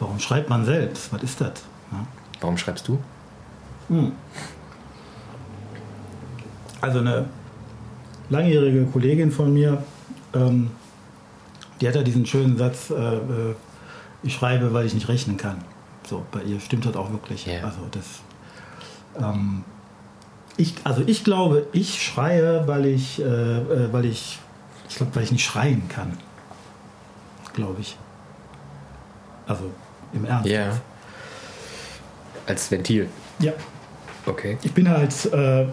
[0.00, 1.12] warum schreibt man selbst?
[1.12, 1.52] Was ist das?
[1.90, 2.06] Ne?
[2.40, 2.98] Warum schreibst du?
[6.80, 7.26] Also eine
[8.30, 9.82] langjährige Kollegin von mir,
[10.34, 10.70] ähm,
[11.80, 13.54] die hat ja diesen schönen Satz, äh, äh,
[14.22, 15.58] ich schreibe, weil ich nicht rechnen kann.
[16.06, 17.46] So, bei ihr stimmt das auch wirklich.
[17.46, 17.64] Ja.
[17.64, 18.20] Also das.
[19.18, 19.64] Ähm,
[20.56, 24.38] ich, also ich glaube, ich schreie, weil ich, äh, äh, weil ich,
[24.88, 26.16] ich glaube, weil ich nicht schreien kann.
[27.54, 27.96] Glaube ich.
[29.46, 29.70] Also
[30.12, 30.48] im Ernst.
[30.48, 30.80] Ja.
[32.46, 33.08] Als Ventil.
[33.38, 33.52] Ja.
[34.26, 34.58] Okay.
[34.62, 35.66] Ich bin halt äh,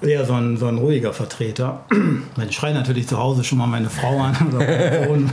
[0.06, 1.84] eher so ein, so ein ruhiger Vertreter.
[2.48, 5.30] Ich schreie natürlich zu Hause schon mal meine Frau an oder meinen Sohn.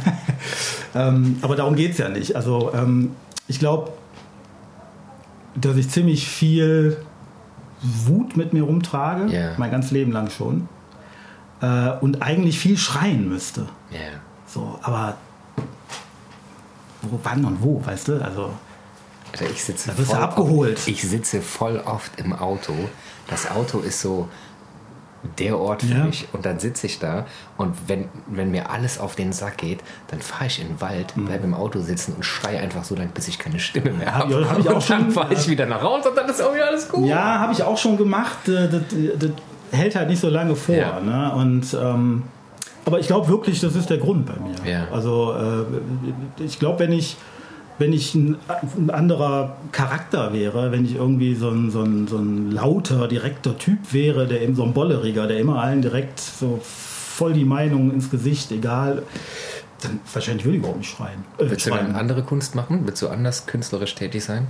[0.95, 2.35] ähm, aber darum geht es ja nicht.
[2.35, 3.11] Also ähm,
[3.47, 3.93] ich glaube,
[5.55, 6.97] dass ich ziemlich viel
[7.81, 9.51] Wut mit mir rumtrage, Ja.
[9.57, 10.67] mein ganzes Leben lang schon.
[11.61, 13.67] Äh, und eigentlich viel schreien müsste.
[13.91, 13.99] Ja.
[14.47, 15.17] So, aber
[17.01, 18.23] wo, wann und wo, weißt du?
[18.23, 18.51] Also
[19.31, 20.77] Also ich sitze Da wirst du abgeholt.
[20.77, 22.73] Oft, ich sitze voll oft im Auto.
[23.27, 24.29] Das Auto ist so
[25.39, 26.03] der Ort für Ja.
[26.05, 26.27] mich.
[26.33, 27.25] Und dann sitze ich da
[27.57, 31.15] und wenn, wenn mir alles auf den Sack geht, dann fahre ich in den Wald,
[31.17, 31.25] Mhm.
[31.25, 34.33] bleibe im Auto sitzen und schreie einfach so lange, bis ich keine Stimme mehr habe.
[34.41, 36.53] ja, hab ich auch und dann fahre ich wieder nach Hause und dann ist auch
[36.53, 37.05] wieder alles gut.
[37.07, 38.47] Ja, habe ich auch schon gemacht.
[38.47, 38.81] Äh, Das,
[39.19, 39.29] das
[39.71, 40.75] hält halt nicht so lange vor.
[40.75, 40.99] Ja.
[40.99, 41.33] Ne?
[41.35, 42.23] Und, ähm,
[42.85, 44.71] aber ich glaube wirklich, das ist der Grund bei mir.
[44.71, 44.87] Ja.
[44.93, 47.17] Also äh, ich glaube, wenn ich,
[47.77, 48.37] wenn ich ein,
[48.77, 53.57] ein anderer Charakter wäre, wenn ich irgendwie so ein, so, ein, so ein lauter, direkter
[53.57, 57.91] Typ wäre, der eben so ein Bolleriger, der immer allen direkt so voll die Meinung
[57.91, 59.03] ins Gesicht, egal,
[59.81, 61.25] dann wahrscheinlich würde ich überhaupt nicht schreien.
[61.37, 61.87] Äh, Willst du schreien.
[61.87, 62.81] dann andere Kunst machen?
[62.85, 64.47] Willst du anders künstlerisch tätig sein?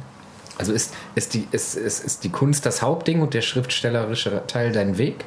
[0.58, 4.72] Also ist, ist, die, ist, ist, ist die Kunst das Hauptding und der schriftstellerische Teil
[4.72, 5.26] dein Weg?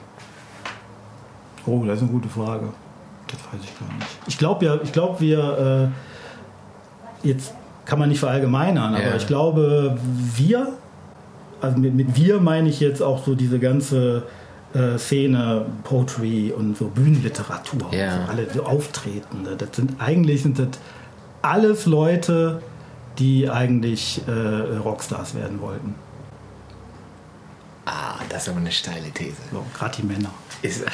[1.67, 2.73] Oh, das ist eine gute Frage.
[3.27, 4.07] Das weiß ich gar nicht.
[4.27, 5.93] Ich glaube ja, ich glaube, wir
[7.25, 7.53] äh, jetzt
[7.89, 9.17] kann man nicht verallgemeinern, aber Ja.
[9.17, 9.97] ich glaube,
[10.37, 10.75] wir,
[11.63, 14.25] also mit, mit wir meine ich jetzt auch so diese ganze
[14.75, 18.27] äh, Szene, Poetry und so Bühnenliteratur, Ja.
[18.27, 19.57] so alle so Auftretende.
[19.57, 20.69] Das sind eigentlich sind das
[21.41, 22.61] alles Leute,
[23.19, 25.95] die eigentlich äh, Rockstars werden wollten.
[27.87, 29.37] Ah, das ist aber eine steile These.
[29.51, 30.29] So, gerade die Männer.
[30.63, 30.85] Ist,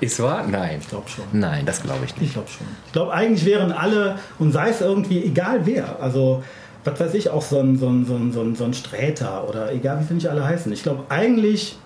[0.00, 0.46] ist wahr?
[0.46, 0.78] Nein.
[0.80, 1.24] Ich glaube schon.
[1.32, 2.28] Nein, das glaube ich nicht.
[2.28, 2.66] Ich glaube schon.
[2.86, 6.42] Ich glaube, eigentlich wären alle, und sei es irgendwie egal wer, also
[6.84, 9.48] was weiß ich, auch so ein, so ein, so ein, so ein, so ein Sträter
[9.48, 10.72] oder egal wie sie nicht alle heißen.
[10.72, 11.76] Ich glaube, eigentlich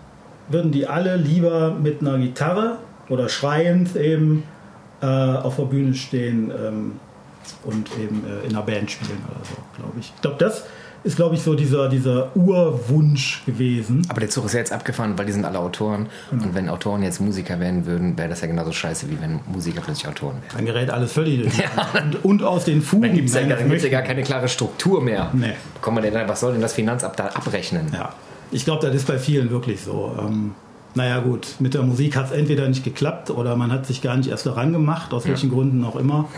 [0.48, 4.44] würden die alle lieber mit einer Gitarre oder schreiend eben
[5.00, 6.92] äh, auf der Bühne stehen ähm,
[7.64, 10.12] und eben äh, in einer Band spielen oder so, glaube ich.
[10.14, 10.64] Ich glaube, das
[11.04, 14.02] ist, glaube ich, so dieser, dieser Urwunsch gewesen.
[14.08, 16.06] Aber der Zug ist ja jetzt abgefahren, weil die sind alle Autoren.
[16.30, 19.80] Und wenn Autoren jetzt Musiker werden würden, wäre das ja genauso scheiße, wie wenn Musiker
[19.80, 20.56] plötzlich Autoren wären.
[20.56, 21.94] Dann gerät alles völlig durcheinander.
[22.02, 23.02] und, und aus den Fugen.
[23.02, 25.30] Dann gibt es ja, ja gar keine klare Struktur mehr.
[25.32, 25.54] Nee.
[25.80, 27.88] Kommt man denn dann, was soll denn das Finanzamt da abrechnen?
[27.92, 28.14] Ja,
[28.50, 30.16] ich glaube, das ist bei vielen wirklich so.
[30.18, 30.52] Ähm,
[30.94, 34.16] naja gut, mit der Musik hat es entweder nicht geklappt oder man hat sich gar
[34.16, 36.28] nicht erst daran gemacht, aus welchen Gründen auch immer.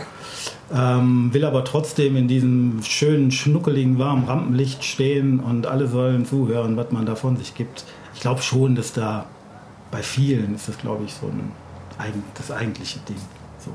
[0.73, 6.77] Ähm, will aber trotzdem in diesem schönen, schnuckeligen, warmen Rampenlicht stehen und alle sollen zuhören,
[6.77, 7.83] was man da von sich gibt.
[8.13, 9.25] Ich glaube schon, dass da
[9.91, 11.51] bei vielen ist das, glaube ich, so ein,
[12.35, 13.17] das eigentliche Ding.
[13.59, 13.71] So,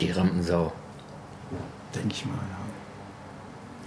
[0.00, 0.72] Die Rampensau.
[1.94, 2.56] denke ich mal, ja.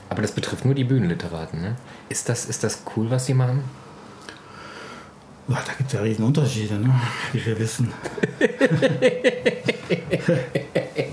[0.10, 1.76] Aber das betrifft nur die Bühnenliteraten, ne?
[2.10, 3.64] Ist das, ist das cool, was die machen?
[5.50, 6.90] Ja, da gibt es ja riesen Unterschiede, ne?
[7.34, 7.92] wie wir wissen.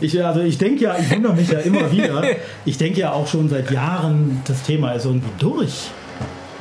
[0.00, 2.22] ich, also ich denke ja, ich wundere mich ja immer wieder,
[2.64, 5.90] ich denke ja auch schon seit Jahren, das Thema ist irgendwie durch.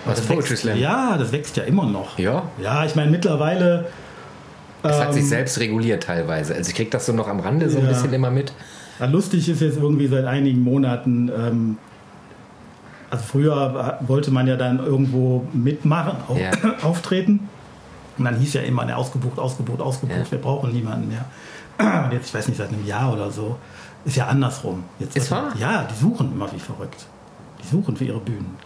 [0.05, 0.77] Was, Das wächst, Slam?
[0.79, 2.17] Ja, das wächst ja immer noch.
[2.17, 2.43] Ja.
[2.61, 3.87] Ja, ich meine mittlerweile...
[4.81, 6.55] Es hat sich ähm, selbst reguliert teilweise.
[6.55, 7.89] Also ich krieg das so noch am Rande so ein Ja.
[7.89, 8.53] bisschen immer mit.
[8.99, 11.77] Ja, lustig ist jetzt irgendwie seit einigen Monaten, ähm,
[13.09, 16.51] also früher wollte man ja dann irgendwo mitmachen, au- Ja.
[16.83, 17.49] auftreten.
[18.19, 20.31] Und dann hieß ja immer, ne, ausgebucht, ausgebucht, ausgebucht, Ja.
[20.31, 21.25] wir brauchen niemanden mehr.
[22.05, 23.57] Und jetzt, ich weiß nicht, seit einem Jahr oder so,
[24.05, 24.83] ist ja andersrum.
[24.99, 25.53] Jetzt Ist wahr?
[25.57, 27.05] Ja, die suchen immer wie verrückt.
[27.63, 28.57] Die suchen für ihre Bühnen.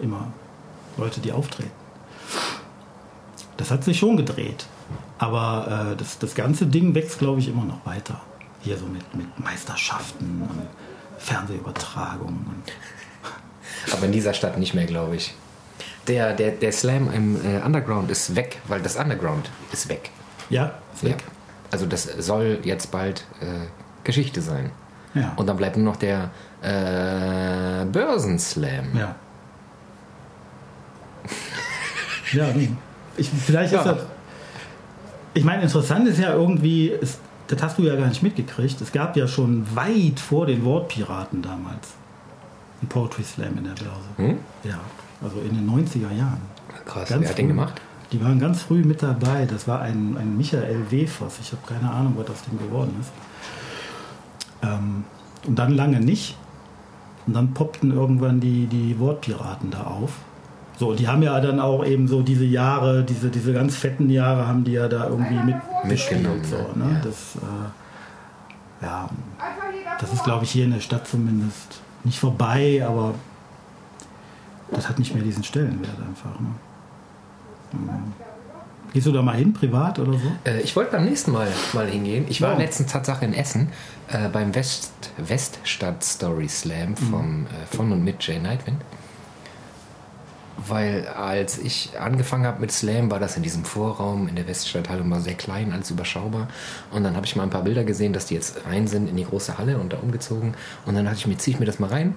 [0.00, 0.26] Immer
[0.96, 1.70] Leute, die auftreten.
[3.56, 4.66] Das hat sich schon gedreht.
[5.18, 8.20] Aber äh, das, das ganze Ding wächst, glaube ich, immer noch weiter.
[8.60, 10.62] Hier so mit, mit Meisterschaften und
[11.18, 12.62] Fernsehübertragungen.
[13.92, 15.34] Aber in dieser Stadt nicht mehr, glaube ich.
[16.08, 20.10] Der, der, der Slam im äh, Underground ist weg, weil das Underground ist weg.
[20.50, 21.10] ja, ist Ja.
[21.10, 21.24] weg.
[21.72, 23.66] Also das soll jetzt bald äh,
[24.04, 24.70] Geschichte sein.
[25.14, 25.32] Ja.
[25.36, 26.30] Und dann bleibt nur noch der
[26.62, 28.96] äh, Börsenslam.
[28.96, 29.14] ja.
[32.32, 32.46] ja,
[33.16, 33.92] ich, vielleicht ist Ja.
[33.94, 34.02] das.
[35.34, 38.80] Ich meine, interessant ist ja irgendwie, es, das hast du ja gar nicht mitgekriegt.
[38.80, 41.88] Es gab ja schon weit vor den Wortpiraten damals
[42.80, 44.08] einen Poetry Slam in der Börse.
[44.16, 44.38] Hm?
[44.64, 44.80] Ja,
[45.26, 46.40] also in den 90er Jahren.
[46.84, 47.80] Krass, Ganz wer hat den gemacht?
[48.12, 49.46] Die waren ganz früh mit dabei.
[49.46, 51.38] Das war ein, ein Michael Wefers.
[51.40, 53.10] Ich habe keine Ahnung, was aus dem geworden ist.
[54.62, 55.04] Ähm,
[55.46, 56.36] und dann lange nicht.
[57.26, 60.12] Und dann poppten irgendwann die, die Wortpiraten da auf.
[60.78, 64.46] So, die haben ja dann auch eben so diese Jahre, diese, diese ganz fetten Jahre
[64.46, 66.92] haben die ja da irgendwie mit Mitgenommen, so, ne?
[66.92, 67.00] Ja.
[67.02, 69.08] Das, äh, ja,
[69.98, 73.14] das ist glaube ich hier in der Stadt zumindest nicht vorbei, aber
[74.70, 76.38] das hat nicht mehr diesen Stellenwert einfach.
[76.40, 76.48] Ne?
[77.72, 77.88] Mhm.
[78.92, 80.32] Gehst du da mal hin, privat oder so?
[80.44, 82.24] Äh, ich wollte beim nächsten Mal mal hingehen.
[82.28, 82.58] Ich war Ja.
[82.58, 83.68] letztens Tatsache in Essen
[84.08, 88.80] äh, beim West, Weststadt Story Slam vom, äh, von und mit Jay Nightwind.
[90.68, 95.08] Weil als ich angefangen habe mit Slam, war das in diesem Vorraum in der Weststadthalle
[95.10, 96.48] war sehr klein, alles überschaubar.
[96.90, 99.16] Und dann habe ich mal ein paar Bilder gesehen, dass die jetzt rein sind in
[99.16, 100.54] die große Halle und da umgezogen.
[100.86, 102.14] Und dann dachte ich mir, ziehe ich mir das mal rein.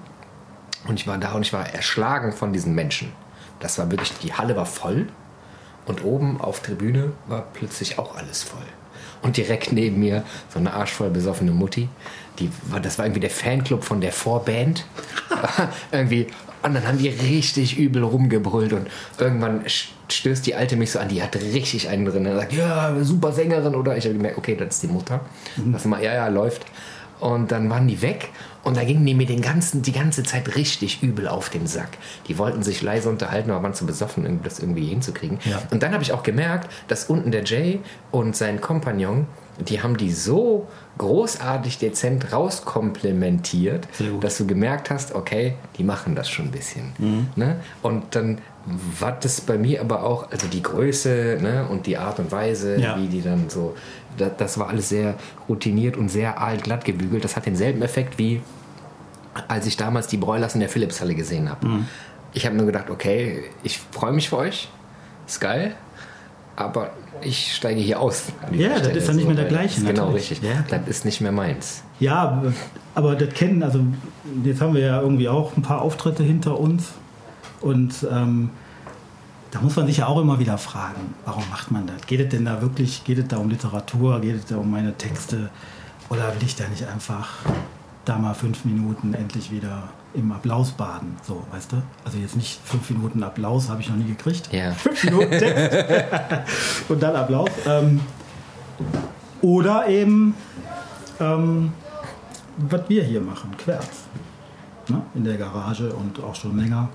[0.87, 3.11] Und ich war da und ich war erschlagen von diesen Menschen.
[3.59, 5.07] Das war wirklich, die Halle war voll
[5.85, 8.65] und oben auf Tribüne war plötzlich auch alles voll.
[9.21, 11.89] Und direkt neben mir so eine arschvoll besoffene Mutti.
[12.39, 14.85] Die war, das war irgendwie der Fanclub von der Vorband.
[15.91, 16.27] irgendwie.
[16.61, 19.63] Und dann haben die richtig übel rumgebrüllt und irgendwann
[20.09, 22.27] stößt die Alte mich so an, die hat richtig einen drin.
[22.27, 25.21] Und sagt, ja, super Sängerin oder ich habe gemerkt, okay, das ist die Mutter.
[25.55, 26.65] Das mal, ja, ja, läuft.
[27.21, 28.29] Und dann waren die weg
[28.63, 31.97] und da gingen die mir den ganzen, die ganze Zeit richtig übel auf den Sack.
[32.27, 35.39] Die wollten sich leise unterhalten, aber waren zu besoffen, um das irgendwie hinzukriegen.
[35.45, 35.61] Ja.
[35.71, 37.79] Und dann habe ich auch gemerkt, dass unten der Jay
[38.11, 39.27] und sein Kompagnon,
[39.59, 40.67] die haben die so
[40.97, 43.87] großartig dezent rauskomplementiert,
[44.21, 46.93] dass du gemerkt hast, okay, die machen das schon ein bisschen.
[46.97, 47.27] Mhm.
[47.35, 47.57] Ne?
[47.81, 48.39] Und dann
[48.99, 52.79] war das bei mir aber auch, also die Größe ne, und die Art und Weise,
[52.79, 52.97] Ja.
[52.99, 53.75] wie die dann so,
[54.19, 55.15] das, das war alles sehr
[55.47, 57.23] routiniert und sehr alt glatt gebügelt.
[57.23, 58.41] Das hat denselben Effekt wie
[59.47, 61.67] als ich damals die Broilers in der Philipshalle gesehen habe.
[61.67, 61.85] Mhm.
[62.33, 64.69] Ich habe nur gedacht, okay, ich freue mich für euch,
[65.27, 65.75] ist geil,
[66.55, 68.25] aber ich steige hier aus.
[68.51, 70.41] Ja, das Stelle ist dann nicht mehr der weil gleiche, das Genau, richtig.
[70.41, 71.83] Ja, das ist nicht mehr meins.
[71.99, 72.43] Ja,
[72.95, 73.81] aber das kennen, also
[74.43, 76.91] jetzt haben wir ja irgendwie auch ein paar Auftritte hinter uns
[77.61, 78.51] und ähm,
[79.51, 82.05] da muss man sich ja auch immer wieder fragen, warum macht man das?
[82.05, 84.93] Geht es denn da wirklich, geht es da um Literatur, geht es da um meine
[84.95, 85.49] Texte
[86.09, 87.29] oder will ich da nicht einfach
[88.05, 91.83] da mal fünf Minuten endlich wieder im Applaus baden, so, weißt du?
[92.03, 94.51] Also jetzt nicht fünf Minuten Applaus, habe ich noch nie gekriegt.
[94.51, 94.71] Ja.
[94.71, 97.49] Fünf Minuten Text und dann Applaus.
[97.67, 97.99] Ähm,
[99.41, 100.33] oder eben
[101.19, 101.71] ähm,
[102.57, 104.05] was wir hier machen, Querz.
[104.87, 105.01] Ne?
[105.15, 106.89] In der Garage und auch schon länger.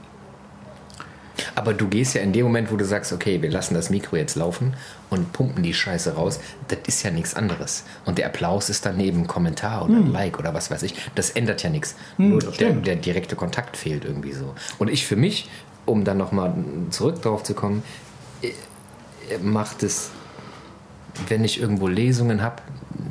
[1.55, 4.17] Aber du gehst ja in dem Moment, wo du sagst, okay, wir lassen das Mikro
[4.17, 4.75] jetzt laufen
[5.11, 7.85] und pumpen die Scheiße raus, das ist ja nichts anderes.
[8.05, 10.95] Und der Applaus ist daneben ein Kommentar oder ein Like oder was weiß ich.
[11.15, 11.95] Das ändert ja nichts.
[12.19, 14.55] Nur der, der direkte Kontakt fehlt irgendwie so.
[14.79, 15.49] Und ich für mich,
[15.87, 16.55] um dann nochmal
[16.91, 17.83] zurück drauf zu kommen,
[18.43, 18.53] äh,
[19.39, 20.11] macht es,
[21.29, 22.63] wenn ich irgendwo Lesungen habe,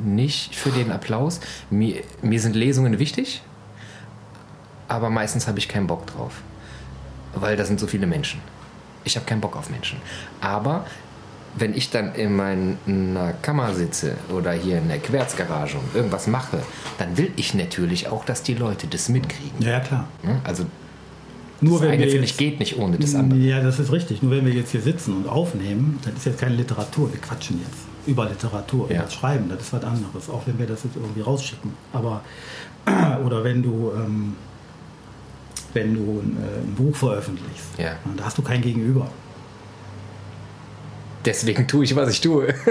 [0.04, 1.40] nicht für den Applaus.
[1.70, 3.42] Mir, mir sind Lesungen wichtig,
[4.86, 6.42] aber meistens habe ich keinen Bock drauf
[7.36, 8.40] weil da sind so viele Menschen.
[9.04, 9.98] Ich habe keinen Bock auf Menschen.
[10.40, 10.86] Aber
[11.56, 16.58] wenn ich dann in meiner Kammer sitze oder hier in der Querzgarage und irgendwas mache,
[16.98, 19.60] dann will ich natürlich auch, dass die Leute das mitkriegen.
[19.60, 20.08] Ja, klar.
[20.22, 20.40] Ne?
[20.42, 20.64] Also
[21.60, 23.38] Nur das wenn eine wir jetzt, geht nicht ohne das andere.
[23.38, 24.22] Ja, das ist richtig.
[24.22, 27.12] Nur wenn wir jetzt hier sitzen und aufnehmen, das ist jetzt keine Literatur.
[27.12, 29.02] Wir quatschen jetzt über Literatur, über Ja.
[29.02, 29.48] das Schreiben.
[29.48, 30.28] Das ist was anderes.
[30.28, 31.72] Auch wenn wir das jetzt irgendwie rausschicken.
[31.92, 32.22] Aber
[33.24, 34.34] oder wenn du ähm,
[35.74, 37.92] wenn du ein, äh, ein Buch veröffentlichst, Ja.
[38.16, 39.08] da hast du kein Gegenüber.
[41.24, 42.54] Deswegen tue ich, was ich tue.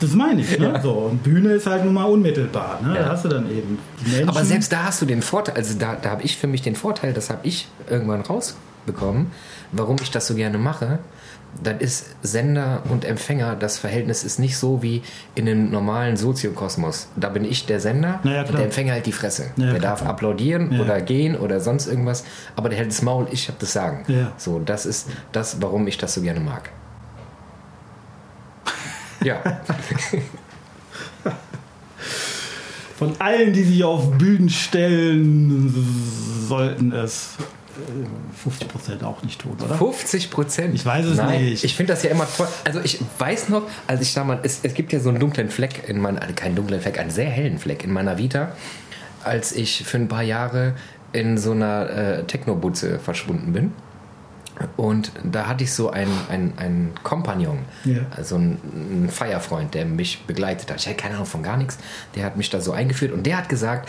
[0.00, 0.58] Das meine ich.
[0.58, 0.78] Ne?
[0.82, 2.80] So, und Bühne ist halt nun mal unmittelbar.
[2.82, 2.94] Ne?
[2.96, 3.04] Ja.
[3.04, 4.28] Da hast du dann eben die Menschen.
[4.28, 6.74] Aber selbst da hast du den Vorteil, also da, da habe ich für mich den
[6.76, 9.28] Vorteil, das habe ich irgendwann rausbekommen,
[9.72, 10.98] warum ich das so gerne mache.
[11.62, 15.02] Das ist Sender und Empfänger, das Verhältnis ist nicht so wie
[15.34, 17.08] in einem normalen Soziokosmos.
[17.16, 19.50] Da bin ich der Sender ja, und der Empfänger hält die Fresse.
[19.56, 19.92] Ja, der klar.
[19.96, 20.80] darf applaudieren Ja.
[20.80, 22.24] oder gehen oder sonst irgendwas,
[22.56, 24.04] aber der hält das Maul, ich habe das Sagen.
[24.36, 26.70] So, das ist das, warum ich das so gerne mag.
[29.22, 29.40] Ja,
[32.96, 35.74] Von allen, die sich auf Bühnen stellen,
[36.48, 37.30] sollten es
[38.42, 39.74] 50 Prozent auch nicht tun, oder?
[39.76, 40.74] 50 Prozent.
[40.74, 41.64] Ich weiß es Nein, nicht.
[41.64, 42.48] Ich finde das ja immer toll.
[42.64, 45.88] Also ich weiß noch, als ich damals, es, es gibt ja so einen dunklen Fleck
[45.88, 48.52] in meiner, also keinen dunklen Fleck, einen sehr hellen Fleck in meiner Vita,
[49.22, 50.74] als ich für ein paar Jahre
[51.12, 53.72] in so einer äh, Techno-Butze verschwunden bin.
[54.76, 58.02] Und da hatte ich so einen, einen, einen Kompagnon, Ja.
[58.14, 58.60] also einen,
[58.92, 60.78] einen Feierfreund, der mich begleitet hat.
[60.80, 61.78] Ich hatte keine Ahnung von gar nichts.
[62.14, 63.88] Der hat mich da so eingeführt und der hat gesagt,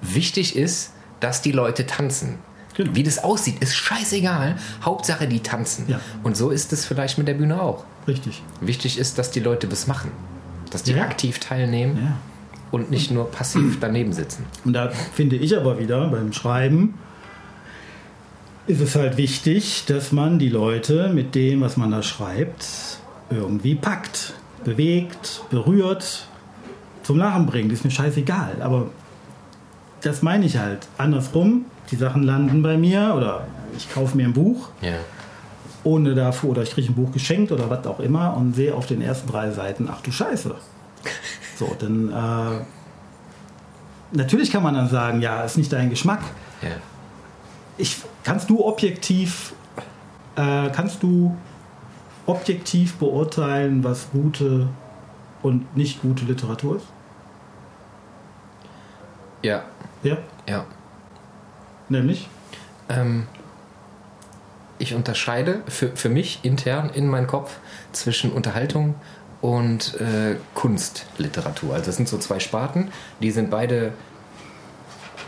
[0.00, 2.38] wichtig ist, dass die Leute tanzen.
[2.76, 2.94] Genau.
[2.94, 4.56] Wie das aussieht, ist scheißegal.
[4.84, 5.84] Hauptsache, die tanzen.
[5.88, 6.00] Ja.
[6.22, 7.84] Und so ist es vielleicht mit der Bühne auch.
[8.08, 8.42] Richtig.
[8.60, 10.10] Wichtig ist, dass die Leute was machen.
[10.70, 11.02] Dass die Ja.
[11.04, 12.16] aktiv teilnehmen Ja.
[12.72, 14.44] und nicht nur passiv daneben sitzen.
[14.64, 16.94] Und da finde ich aber wieder beim Schreiben,
[18.66, 22.66] ist es halt wichtig, dass man die Leute mit dem, was man da schreibt,
[23.30, 24.32] irgendwie packt,
[24.64, 26.26] bewegt, berührt,
[27.02, 27.70] zum Lachen bringt.
[27.72, 28.62] Ist mir scheißegal.
[28.62, 28.88] Aber
[30.04, 30.86] das meine ich halt.
[30.98, 34.68] Andersrum, die Sachen landen bei mir oder ich kaufe mir ein Buch.
[34.80, 34.92] Ja.
[35.82, 38.86] Ohne dafür, oder ich kriege ein Buch geschenkt oder was auch immer und sehe auf
[38.86, 40.54] den ersten drei Seiten, ach du Scheiße.
[41.56, 42.64] So, dann äh,
[44.10, 46.18] natürlich kann man dann sagen, ja, ist nicht dein Geschmack.
[46.62, 46.70] Ja.
[47.76, 49.54] Ich, kannst du objektiv,
[50.34, 51.36] äh, kannst du
[52.26, 54.68] objektiv beurteilen, was gute
[55.42, 56.86] und nicht gute Literatur ist?
[59.42, 59.62] Ja.
[60.04, 60.64] Ja, Ja.
[61.88, 62.28] nämlich?
[62.88, 63.26] Ähm,
[64.78, 67.56] ich unterscheide für, für mich intern in meinem Kopf
[67.92, 68.94] zwischen Unterhaltung
[69.40, 71.74] und äh, Kunstliteratur.
[71.74, 73.92] Also das sind so zwei Sparten, die sind beide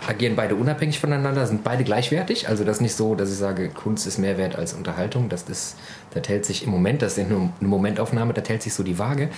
[0.07, 2.49] agieren beide unabhängig voneinander, sind beide gleichwertig.
[2.49, 5.29] Also das ist nicht so, dass ich sage, Kunst ist mehr wert als Unterhaltung.
[5.29, 5.77] Das ist,
[6.17, 9.29] da hält sich im Moment, das ist eine Momentaufnahme, da hält sich so die Waage.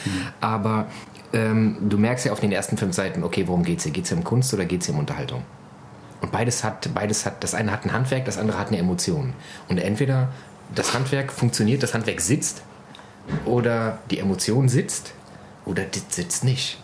[0.40, 0.86] Aber
[1.32, 3.92] ähm, du merkst ja auf den ersten fünf Seiten, okay, worum geht's hier?
[3.92, 5.42] Geht's hier um Kunst oder geht's hier um Unterhaltung?
[6.20, 9.34] Und beides hat, beides hat, das eine hat ein Handwerk, das andere hat eine Emotion.
[9.68, 10.28] Und entweder
[10.74, 12.62] das Handwerk funktioniert, das Handwerk sitzt,
[13.44, 15.12] oder die Emotion sitzt,
[15.64, 16.82] oder das sitzt nicht.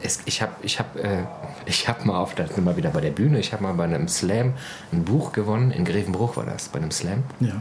[0.00, 1.24] Es, ich habe ich hab, äh,
[1.86, 4.54] hab mal auf, da sind wieder bei der Bühne, ich habe mal bei einem Slam
[4.92, 7.24] ein Buch gewonnen, in Grevenbruch war das, bei einem Slam.
[7.40, 7.60] Ja.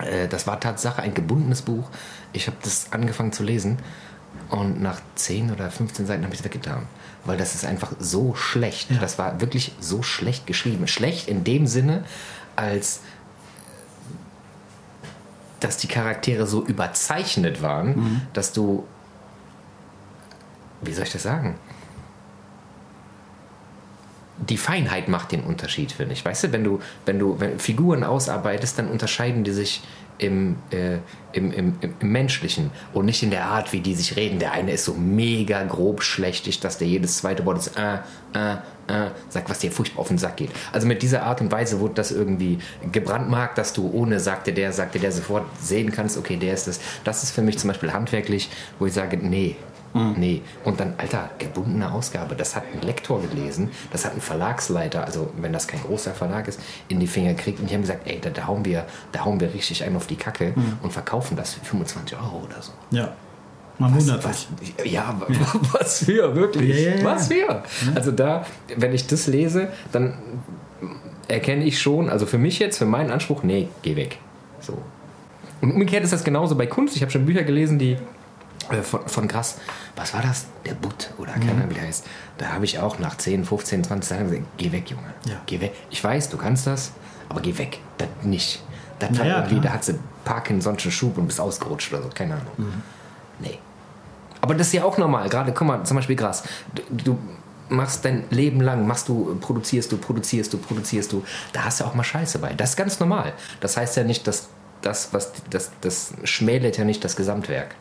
[0.00, 1.88] Äh, das war Tatsache ein gebundenes Buch.
[2.32, 3.78] Ich habe das angefangen zu lesen
[4.50, 6.86] und nach 10 oder 15 Seiten habe ich es weggetan.
[7.24, 8.90] Weil das ist einfach so schlecht.
[8.90, 8.98] Ja.
[8.98, 10.86] Das war wirklich so schlecht geschrieben.
[10.86, 12.04] Schlecht in dem Sinne,
[12.54, 13.00] als
[15.60, 18.86] dass die Charaktere so überzeichnet waren, dass du.
[20.82, 21.58] Wie soll ich das sagen?
[24.38, 26.24] Die Feinheit macht den Unterschied, finde ich.
[26.24, 29.82] Weißt du, wenn du, wenn du wenn Figuren ausarbeitest, dann unterscheiden die sich
[30.18, 30.98] im, äh,
[31.32, 34.38] im, im, im, Menschlichen und nicht in der Art, wie die sich reden.
[34.38, 37.98] Der eine ist so mega grob schlechtig, dass der jedes zweite Wort ist, äh,
[38.34, 38.54] äh,
[38.88, 40.50] äh, sagt, was dir furchtbar auf den Sack geht.
[40.72, 42.58] Also mit dieser Art und Weise wurde das irgendwie
[42.92, 46.80] gebrandmarkt, dass du ohne sagte der, sagte der sofort sehen kannst, okay, der ist das.
[47.04, 49.56] Das ist für mich zum Beispiel handwerklich, wo ich sage, nee,
[49.94, 50.42] Nee.
[50.64, 52.34] Und dann, Alter, gebundene Ausgabe.
[52.34, 56.48] Das hat ein Lektor gelesen, das hat ein Verlagsleiter, also wenn das kein großer Verlag
[56.48, 57.60] ist, in die Finger gekriegt.
[57.60, 60.06] Und die haben gesagt, ey, da, da, hauen, wir, da hauen wir richtig einen auf
[60.06, 62.72] die Kacke und verkaufen das für 25 Euro oder so.
[62.90, 63.12] Ja.
[63.78, 64.92] Man wundert Was, sich.
[64.92, 65.20] ja,
[65.72, 66.84] was für, wirklich.
[66.84, 67.04] Ja.
[67.04, 67.62] Was für.
[67.94, 70.14] Also da, wenn ich das lese, dann
[71.28, 74.18] erkenne ich schon, also für mich jetzt, für meinen Anspruch, nee, geh weg.
[74.60, 74.78] So.
[75.60, 76.96] Und umgekehrt ist das genauso bei Kunst.
[76.96, 77.96] Ich habe schon Bücher gelesen, die
[78.82, 79.56] von, von Grass,
[79.94, 80.46] was war das?
[80.64, 82.04] Der Butt oder keine Ahnung, wie der heißt.
[82.38, 85.14] Da habe ich auch nach 10, 15, 20 Tagen gesagt, geh weg, Junge.
[85.26, 85.36] Ja.
[85.46, 85.74] Geh weg.
[85.90, 86.92] Ich weiß, du kannst das,
[87.28, 87.78] aber geh weg.
[87.98, 88.62] Das nicht.
[88.98, 92.82] Das Naja, irgendwie, da hat sie Parkinson'schen Schub und bist ausgerutscht oder so, keine Ahnung.
[93.38, 93.58] Nee.
[94.40, 95.28] Aber das ist ja auch normal.
[95.28, 96.42] Gerade, guck mal, zum Beispiel Gras.
[96.72, 97.18] Du, du
[97.68, 101.24] machst dein Leben lang, machst du, produzierst du, produzierst du, produzierst du.
[101.52, 102.54] Da hast du auch mal Scheiße bei.
[102.54, 103.32] Das ist ganz normal.
[103.60, 104.48] Das heißt ja nicht, dass
[104.82, 107.74] das, was, das, das schmälert ja nicht das Gesamtwerk.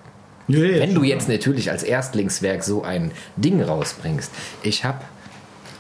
[0.47, 4.31] Ja, Wenn du jetzt natürlich als Erstlingswerk so ein Ding rausbringst.
[4.62, 4.99] Ich habe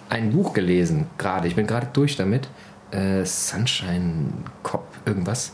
[0.09, 2.47] ein Buch gelesen, gerade, ich bin gerade durch damit.
[2.91, 4.31] Äh, Sunshine
[4.63, 5.51] Cop, irgendwas.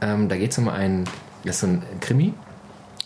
[0.00, 1.04] Ähm, da geht es um einen,
[1.44, 2.34] das ist so ein Krimi.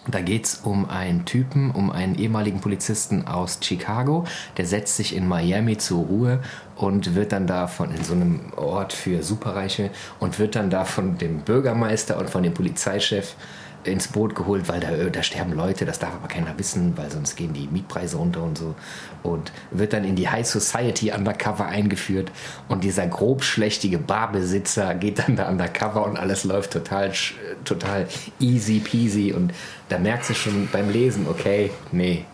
[0.06, 4.24] Da geht es um einen Typen, um einen ehemaligen Polizisten aus Chicago.
[4.58, 6.40] Der setzt sich in Miami zur Ruhe
[6.76, 9.90] und wird dann da von in so einem Ort für Superreiche
[10.20, 13.34] und wird dann da von dem Bürgermeister und von dem Polizeichef
[13.84, 17.36] ins Boot geholt, weil da, da sterben Leute, das darf aber keiner wissen, weil sonst
[17.36, 18.74] gehen die Mietpreise runter und so.
[19.22, 22.30] Und wird dann in die High Society undercover eingeführt
[22.68, 28.06] und dieser grobschlächtige Barbesitzer geht dann da undercover und alles läuft total, sch- total
[28.40, 29.52] easy peasy und
[29.88, 32.24] da merkst du schon beim Lesen, okay, nee,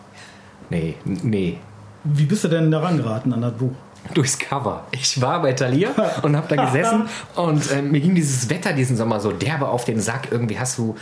[0.69, 1.57] nee, nee,
[2.03, 3.71] Wie bist du denn daran geraten an das Buch?
[4.15, 4.85] durchs Cover.
[4.89, 5.89] Ich war bei Thalia
[6.23, 7.03] und habe da gesessen
[7.35, 10.29] und äh, mir ging dieses Wetter diesen Sommer so derbe auf den Sack.
[10.31, 10.95] Irgendwie hast du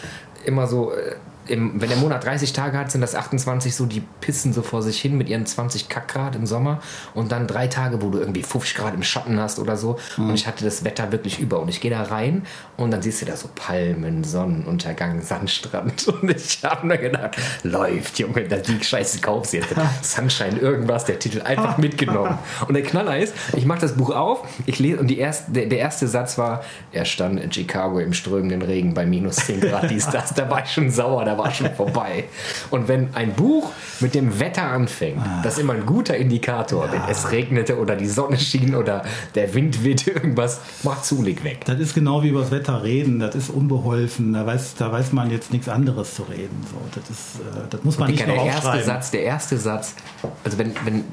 [0.50, 1.16] immer so, äh,
[1.50, 4.82] im, wenn der Monat 30 Tage hat, sind das 28 so, die pissen so vor
[4.82, 6.82] sich hin mit ihren 20 Kackgrad im Sommer
[7.14, 10.34] und dann drei Tage, wo du irgendwie 50 Grad im Schatten hast oder so und
[10.34, 12.44] ich hatte das Wetter wirklich über und ich gehe da rein
[12.78, 18.20] und dann siehst du da so Palmen, Sonnenuntergang, Sandstrand und ich habe mir gedacht, läuft
[18.20, 19.70] Junge, da die Scheiße kaufst jetzt.
[20.02, 22.38] Sunshine, irgendwas, der Titel einfach mitgenommen.
[22.68, 25.66] Und der Knaller ist, ich mache das Buch auf, ich lese und die erste, der,
[25.68, 29.90] der erste Satz war, er stand in Chicago im strömenden Regen bei minus 10 Grad,
[29.90, 30.34] dies, das.
[30.34, 32.26] Da war ich schon sauer, da war schon vorbei.
[32.70, 35.42] Und wenn ein Buch mit dem Wetter anfängt, ah.
[35.44, 36.86] das ist immer ein guter Indikator.
[36.86, 36.92] Ja.
[36.92, 39.04] Wenn es regnete oder die Sonne schien oder
[39.36, 41.66] der Wind wehte irgendwas, macht zu, leg weg.
[41.66, 45.14] Das ist genau wie über das Wetter reden, das ist unbeholfen, da weiß, da weiß
[45.14, 46.66] man jetzt nichts anderes zu reden.
[46.70, 49.96] So, das, ist, äh, das muss man nicht der erste Satz, Der erste Satz,
[50.44, 51.04] also wenn, wenn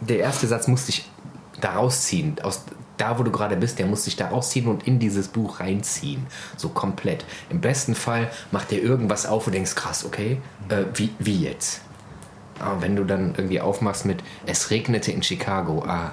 [0.00, 1.08] der erste Satz muss dich
[1.60, 2.64] da rausziehen, aus,
[3.02, 6.26] da, wo du gerade bist, der muss sich da rausziehen und in dieses Buch reinziehen.
[6.56, 7.24] So komplett.
[7.50, 10.38] Im besten Fall macht der irgendwas auf und denkst, krass, okay,
[10.68, 11.80] äh, wie, wie jetzt?
[12.60, 16.12] Aber wenn du dann irgendwie aufmachst mit Es regnete in Chicago, ah.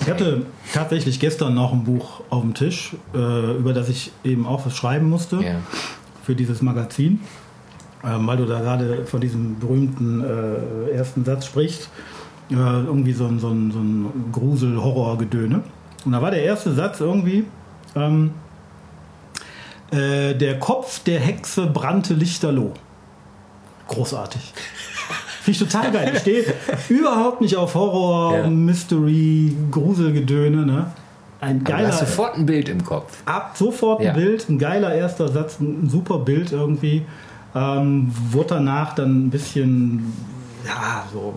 [0.00, 4.46] Ich hatte tatsächlich gestern noch ein Buch auf dem Tisch, äh, über das ich eben
[4.46, 5.56] auch was schreiben musste ja.
[6.22, 7.20] für dieses Magazin.
[8.04, 11.88] Ähm, weil du da gerade von diesem berühmten äh, ersten Satz sprichst.
[12.50, 15.62] Äh, irgendwie so ein, so ein, so ein Grusel-Horror-Gedöne.
[16.04, 17.44] Und da war der erste Satz irgendwie,
[17.96, 18.32] ähm,
[19.90, 22.72] äh, der Kopf der Hexe brannte lichterloh.
[23.88, 24.52] Großartig.
[25.42, 26.12] Finde ich total geil.
[26.14, 26.44] Ich stehe
[26.88, 28.48] überhaupt nicht auf Horror, ja.
[28.48, 30.64] Mystery, Gruselgedöne.
[30.64, 30.86] Ne?
[31.40, 31.78] Ein geiler.
[31.78, 33.18] Aber du hast sofort ein Bild im Kopf.
[33.26, 34.12] Ab sofort ein ja.
[34.14, 37.04] Bild, ein geiler erster Satz, ein, super Bild irgendwie.
[37.54, 40.12] Ähm, wurde danach dann ein bisschen,
[40.66, 41.34] ja, so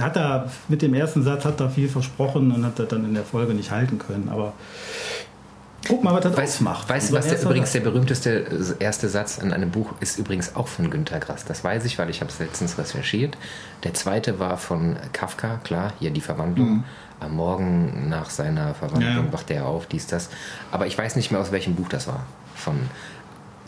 [0.00, 3.14] hat da mit dem ersten Satz hat da viel versprochen und hat das dann in
[3.14, 4.28] der Folge nicht halten können.
[4.28, 4.52] Aber
[5.86, 6.88] guck mal, was das weißt, ausmacht.
[6.88, 10.68] Weißt du, was der, übrigens der berühmteste erste Satz in einem Buch ist übrigens auch
[10.68, 11.44] von Günter Grass.
[11.44, 13.36] Das weiß ich, weil ich habe es letztens recherchiert.
[13.84, 16.68] Der zweite war von Kafka, klar, hier die Verwandlung.
[16.68, 16.84] Mhm.
[17.20, 19.32] Am Morgen nach seiner Verwandlung ja.
[19.32, 20.28] wacht er auf, dies, das.
[20.70, 22.24] Aber ich weiß nicht mehr, aus welchem Buch das war.
[22.54, 22.76] Von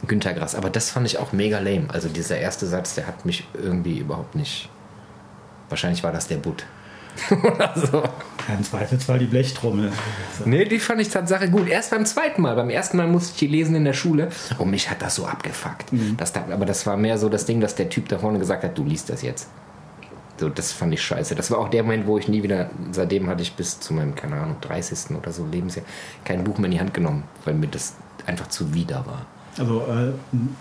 [0.06, 0.54] Günter Grass.
[0.54, 1.86] Aber das fand ich auch mega lame.
[1.88, 4.68] Also dieser erste Satz, der hat mich irgendwie überhaupt nicht
[5.70, 6.66] Wahrscheinlich war das der Butt.
[7.30, 8.02] Oder so.
[8.46, 9.92] Kein Zweifelsfall die Blechtrommel.
[10.44, 11.68] Nee, die fand ich Tatsache gut.
[11.68, 12.54] Erst beim zweiten Mal.
[12.56, 14.28] Beim ersten Mal musste ich die lesen in der Schule.
[14.58, 15.92] Und mich hat das so abgefuckt.
[15.92, 16.16] Mhm.
[16.16, 18.76] Das, aber das war mehr so das Ding, dass der Typ da vorne gesagt hat,
[18.76, 19.48] du liest das jetzt.
[20.38, 21.34] So, das fand ich scheiße.
[21.34, 24.14] Das war auch der Moment, wo ich nie wieder, seitdem hatte ich bis zu meinem,
[24.14, 25.16] keine Ahnung, 30.
[25.16, 25.84] oder so Lebensjahr
[26.24, 27.94] kein Buch mehr in die Hand genommen, weil mir das
[28.26, 29.26] einfach zuwider war.
[29.58, 30.12] Also äh,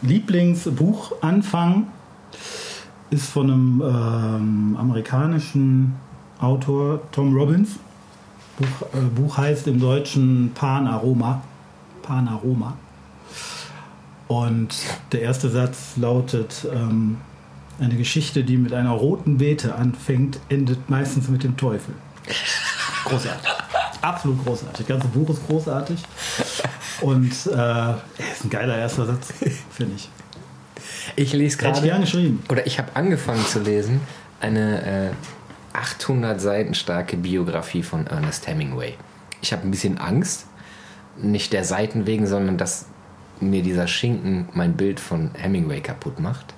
[0.01, 1.87] Lieblingsbuchanfang
[3.09, 5.95] ist von einem ähm, amerikanischen
[6.39, 7.71] Autor, Tom Robbins.
[8.57, 11.41] Buch, äh, Buch heißt im Deutschen Panaroma.
[12.01, 12.77] Panaroma.
[14.27, 14.75] Und
[15.11, 17.17] der erste Satz lautet, ähm,
[17.79, 21.95] eine Geschichte, die mit einer roten Beete anfängt, endet meistens mit dem Teufel.
[23.05, 23.49] Großartig.
[24.01, 24.77] Absolut großartig.
[24.77, 26.03] Das ganze Buch ist großartig.
[27.01, 27.93] Und äh,
[28.31, 29.33] ist ein geiler erster Satz,
[29.71, 30.09] finde ich.
[31.15, 31.81] Ich lese gerade.
[31.81, 32.43] gern geschrieben.
[32.49, 34.01] Oder ich habe angefangen zu lesen
[34.39, 35.11] eine äh,
[35.73, 38.95] 800 Seiten starke Biografie von Ernest Hemingway.
[39.41, 40.47] Ich habe ein bisschen Angst,
[41.17, 42.85] nicht der Seiten wegen, sondern dass
[43.39, 46.53] mir dieser Schinken mein Bild von Hemingway kaputt macht.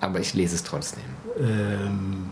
[0.00, 1.04] Aber ich lese es trotzdem.
[1.38, 2.30] Ähm,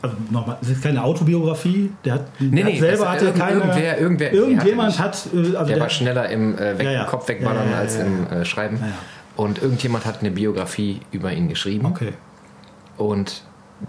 [0.00, 1.92] also nochmal, es ist keine Autobiografie.
[2.04, 3.60] Der hat, nee, der nee, selber hatte irgend, keine.
[3.60, 5.28] Irgendwer, irgendwer, irgendjemand hat.
[5.32, 7.04] Äh, also der, der, war schneller im äh, weg, ja, ja.
[7.04, 8.80] Kopf wegballern ja, als im äh, Schreiben.
[9.36, 11.86] Und irgendjemand hat eine Biografie über ihn geschrieben.
[11.86, 12.12] Okay.
[12.96, 13.42] Und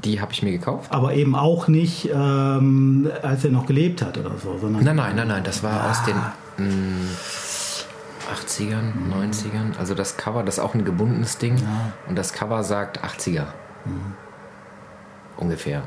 [0.03, 0.91] die habe ich mir gekauft.
[0.91, 4.83] Aber eben auch nicht, ähm, als er noch gelebt hat oder so, sondern.
[4.83, 5.43] Nein, nein, nein, nein.
[5.43, 5.91] Das war ah.
[5.91, 7.09] aus den mh, mm,
[8.33, 9.13] 80ern, mhm.
[9.13, 9.77] 90ern.
[9.77, 11.57] Also das Cover, das ist auch ein gebundenes Ding.
[11.57, 11.93] Ja.
[12.07, 13.45] Und das Cover sagt 80er.
[13.85, 14.13] Mhm.
[15.37, 15.83] Ungefähr.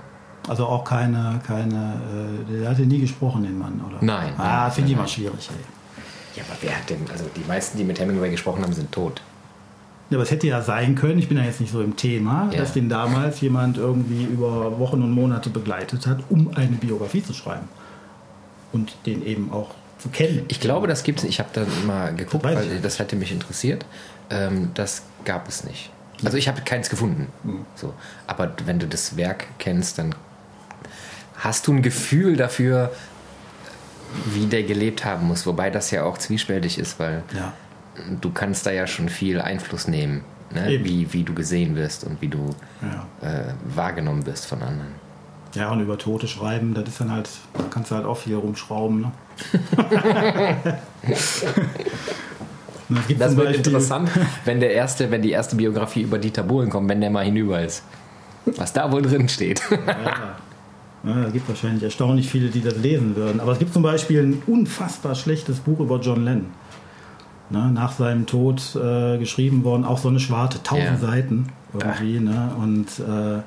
[0.48, 2.00] Also auch keine, keine,
[2.48, 3.98] äh, der hatte nie gesprochen, den Mann, oder?
[4.00, 4.34] Nein.
[4.38, 5.64] Ah, finde ich mal schwierig, ey.
[6.36, 9.22] Ja, aber wer hat denn, also die meisten, die mit Hemingway gesprochen haben, sind tot.
[10.08, 12.48] Ja, aber es hätte ja sein können, ich bin ja jetzt nicht so im Thema,
[12.52, 12.58] ja.
[12.58, 17.32] dass den damals jemand irgendwie über Wochen und Monate begleitet hat, um eine Biografie zu
[17.32, 17.68] schreiben.
[18.72, 20.44] Und den eben auch zu kennen.
[20.48, 21.24] Ich glaube, das gibt es.
[21.24, 23.84] Ich habe da mal geguckt, das weil das hätte mich interessiert.
[24.30, 25.90] Ähm, das gab es nicht.
[26.24, 27.28] Also ich habe keins gefunden.
[27.42, 27.66] Mhm.
[27.74, 27.92] So.
[28.26, 30.14] Aber wenn du das Werk kennst, dann
[31.36, 32.92] hast du ein Gefühl dafür,
[34.26, 35.46] wie der gelebt haben muss.
[35.46, 37.52] Wobei das ja auch zwiespältig ist, weil ja
[38.20, 40.22] du kannst da ja schon viel Einfluss nehmen,
[40.54, 40.80] ne?
[40.82, 42.50] wie, wie du gesehen wirst und wie du
[42.82, 43.06] ja.
[43.28, 45.06] äh, wahrgenommen wirst von anderen.
[45.54, 48.36] Ja, und über Tote schreiben, das ist dann halt, da kannst du halt auch viel
[48.36, 49.00] rumschrauben.
[49.00, 49.12] Ne?
[53.18, 54.10] das, wird interessant,
[54.44, 57.62] wenn der erste, wenn die erste Biografie über Dieter Bohlen kommt, wenn der mal hinüber
[57.62, 57.82] ist.
[58.56, 59.62] Was da wohl drin steht.
[59.70, 60.36] ja.
[61.04, 63.38] Ja, es gibt wahrscheinlich erstaunlich viele, die das lesen würden.
[63.38, 66.46] Aber es gibt zum Beispiel ein unfassbar schlechtes Buch über John Lennon
[67.50, 70.96] ne, nach seinem Tod äh, geschrieben worden, auch so eine Schwarte, tausend ja.
[70.98, 72.20] Seiten irgendwie.
[72.20, 73.42] Ne, und äh,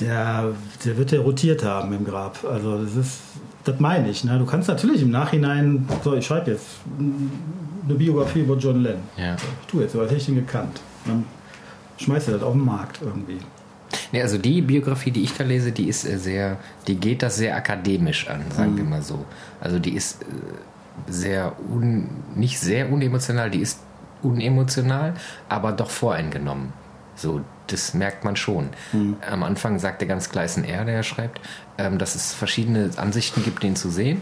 [0.00, 0.52] der,
[0.84, 2.44] der wird ja rotiert haben im Grab.
[2.44, 3.20] Also das ist
[3.64, 4.24] das meine ich.
[4.24, 4.38] Ne?
[4.38, 6.66] Du kannst natürlich im Nachhinein, so ich schreibe jetzt
[6.98, 9.02] eine Biografie über John Lennon.
[9.16, 9.34] Ja.
[9.34, 10.80] Ich tue jetzt, was hätte ich den gekannt?
[11.06, 11.24] Dann
[11.96, 13.38] schmeißt du das auf den Markt irgendwie.
[14.12, 17.36] Nee, also die Biografie, die ich da lese, die ist äh, sehr, die geht das
[17.36, 19.24] sehr akademisch an, sagen wir mal so.
[19.60, 20.26] Also die ist äh,
[21.06, 23.80] sehr un, nicht sehr unemotional, die ist
[24.22, 25.14] unemotional,
[25.48, 26.72] aber doch voreingenommen.
[27.16, 28.70] So, das merkt man schon.
[29.30, 31.40] Am Anfang sagt der ganz klar, ist ein R, der er schreibt,
[31.78, 34.20] ähm, dass es verschiedene Ansichten gibt, den zu sehen.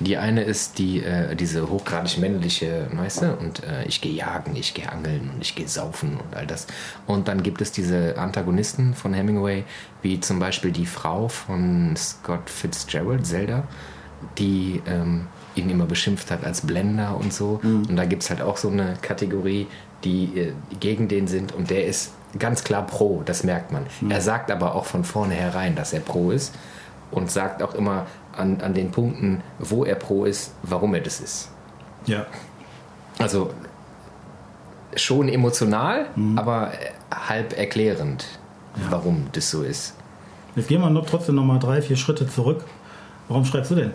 [0.00, 4.54] Die eine ist die, äh, diese hochgradig männliche, weißt du, und äh, ich gehe jagen,
[4.54, 6.68] ich gehe angeln und ich gehe saufen und all das.
[7.06, 9.64] Und dann gibt es diese Antagonisten von Hemingway,
[10.02, 13.64] wie zum Beispiel die Frau von Scott Fitzgerald, Zelda,
[14.38, 15.26] die ähm,
[15.58, 17.60] ihn immer beschimpft hat als Blender und so.
[17.62, 19.66] Und da gibt es halt auch so eine Kategorie,
[20.04, 23.86] die äh, gegen den sind und der ist ganz klar pro, das merkt man.
[24.08, 26.54] Er sagt aber auch von vornherein, dass er pro ist
[27.10, 28.06] und sagt auch immer
[28.36, 31.50] an, an den Punkten, wo er pro ist, warum er das ist.
[32.06, 32.26] Ja.
[33.18, 33.50] Also
[34.94, 36.06] schon emotional,
[36.36, 38.26] aber äh, halb erklärend,
[38.90, 39.94] warum das so ist.
[40.54, 42.64] Jetzt gehen wir noch trotzdem noch mal drei, vier Schritte zurück.
[43.28, 43.92] Warum schreibst du denn?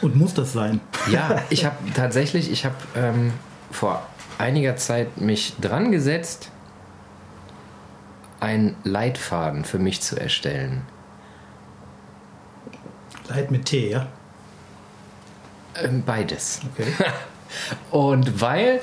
[0.00, 0.80] Und muss das sein?
[1.10, 3.32] Ja, ich habe tatsächlich, ich habe ähm,
[3.70, 4.06] vor
[4.38, 6.50] einiger Zeit mich dran gesetzt,
[8.40, 10.82] einen Leitfaden für mich zu erstellen.
[13.28, 14.06] Leid mit T, ja?
[15.82, 16.60] Ähm, beides.
[16.72, 16.92] Okay.
[17.90, 18.80] Und weil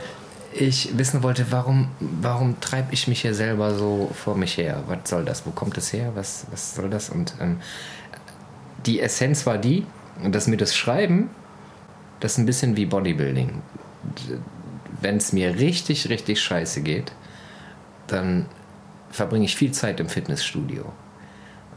[0.53, 4.83] ich wissen wollte, warum, warum treibe ich mich hier selber so vor mich her?
[4.87, 5.45] Was soll das?
[5.45, 6.11] Wo kommt das her?
[6.15, 7.09] Was, was soll das?
[7.09, 7.59] Und ähm,
[8.85, 9.85] die Essenz war die,
[10.23, 11.29] dass mir das Schreiben,
[12.19, 13.61] das ist ein bisschen wie Bodybuilding.
[15.01, 17.11] Wenn es mir richtig, richtig scheiße geht,
[18.07, 18.45] dann
[19.11, 20.85] verbringe ich viel Zeit im Fitnessstudio.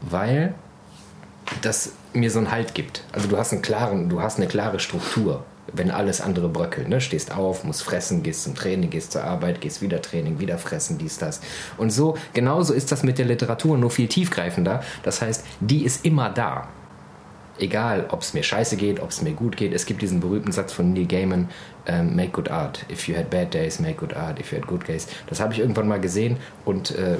[0.01, 0.53] Weil
[1.61, 3.03] das mir so einen Halt gibt.
[3.11, 6.87] Also du hast einen klaren, du hast eine klare Struktur, wenn alles andere bröckelt.
[6.87, 7.01] Ne?
[7.01, 10.97] Stehst auf, musst fressen, gehst zum Training, gehst zur Arbeit, gehst wieder Training, wieder fressen,
[10.97, 11.41] dies, das.
[11.77, 14.83] Und so, genauso ist das mit der Literatur, nur viel tiefgreifender.
[15.03, 16.69] Das heißt, die ist immer da.
[17.59, 19.73] Egal, ob es mir scheiße geht, ob es mir gut geht.
[19.73, 21.49] Es gibt diesen berühmten Satz von Neil Gaiman,
[21.85, 22.85] ähm, make good art.
[22.89, 24.39] If you had bad days, make good art.
[24.39, 25.07] If you had good days.
[25.27, 27.17] Das habe ich irgendwann mal gesehen und äh,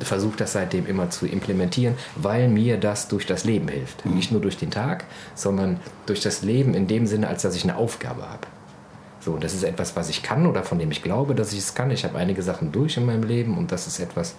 [0.00, 4.04] versuche das seitdem immer zu implementieren, weil mir das durch das Leben hilft.
[4.06, 5.04] Nicht nur durch den Tag,
[5.34, 8.46] sondern durch das Leben in dem Sinne, als dass ich eine Aufgabe habe.
[9.20, 11.60] So, und das ist etwas, was ich kann oder von dem ich glaube, dass ich
[11.60, 11.90] es kann.
[11.90, 14.34] Ich habe einige Sachen durch in meinem Leben und das ist etwas,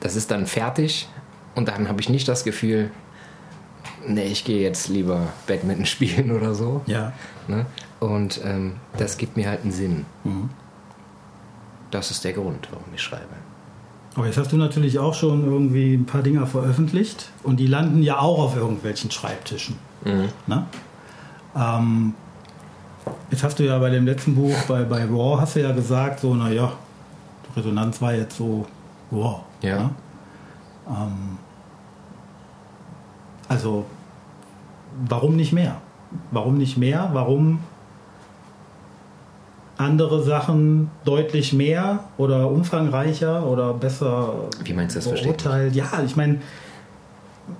[0.00, 1.08] das ist dann fertig
[1.54, 2.90] und dann habe ich nicht das Gefühl,
[4.06, 6.82] nee, ich gehe jetzt lieber Badminton spielen oder so.
[6.86, 7.12] Ja.
[7.46, 7.66] Ne?
[8.00, 10.06] Und ähm, das gibt mir halt einen Sinn.
[10.24, 10.50] Mhm.
[11.90, 13.24] Das ist der Grund, warum ich schreibe.
[14.14, 18.02] Aber jetzt hast du natürlich auch schon irgendwie ein paar Dinger veröffentlicht und die landen
[18.02, 19.76] ja auch auf irgendwelchen Schreibtischen.
[20.04, 20.66] Ne?
[21.56, 22.14] Ähm,
[23.30, 26.20] jetzt hast du ja bei dem letzten Buch, bei, bei Raw, hast du ja gesagt,
[26.20, 26.72] so, naja,
[27.56, 28.66] Resonanz war jetzt so,
[29.10, 29.40] wow.
[29.62, 29.78] Ja.
[29.78, 29.90] Ne?
[30.88, 31.38] Ähm,
[33.48, 33.86] also,
[35.08, 35.76] warum nicht mehr?
[36.30, 37.10] Warum nicht mehr?
[37.12, 37.60] Warum
[39.76, 45.74] andere Sachen deutlich mehr oder umfangreicher oder besser Wie meinst du das beurteilt?
[45.76, 46.40] Ja, ich meine,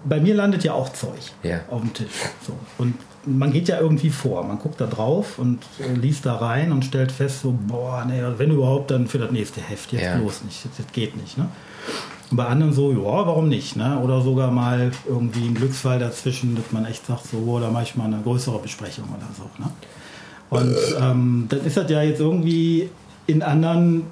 [0.04, 1.60] bei mir landet ja auch Zeug Ja.
[1.70, 2.08] auf dem Tisch.
[2.44, 2.54] So.
[2.78, 4.42] Und man geht ja irgendwie vor.
[4.44, 8.20] Man guckt da drauf und äh, liest da rein und stellt fest, so, boah, nee,
[8.36, 9.92] wenn überhaupt, dann für das nächste Heft.
[9.92, 10.16] Jetzt Ja.
[10.16, 10.64] bloß nicht.
[10.64, 11.38] Das, das geht nicht.
[11.38, 11.48] Ne?
[12.30, 13.76] Bei anderen so, ja, warum nicht?
[13.76, 13.98] Ne?
[14.02, 18.20] Oder sogar mal irgendwie ein Glücksfall dazwischen, dass man echt sagt, so, oder manchmal eine
[18.22, 19.44] größere Besprechung oder so.
[19.62, 19.70] Ne?
[20.50, 22.90] Und ähm, dann ist das ja jetzt irgendwie
[23.26, 24.02] in anderen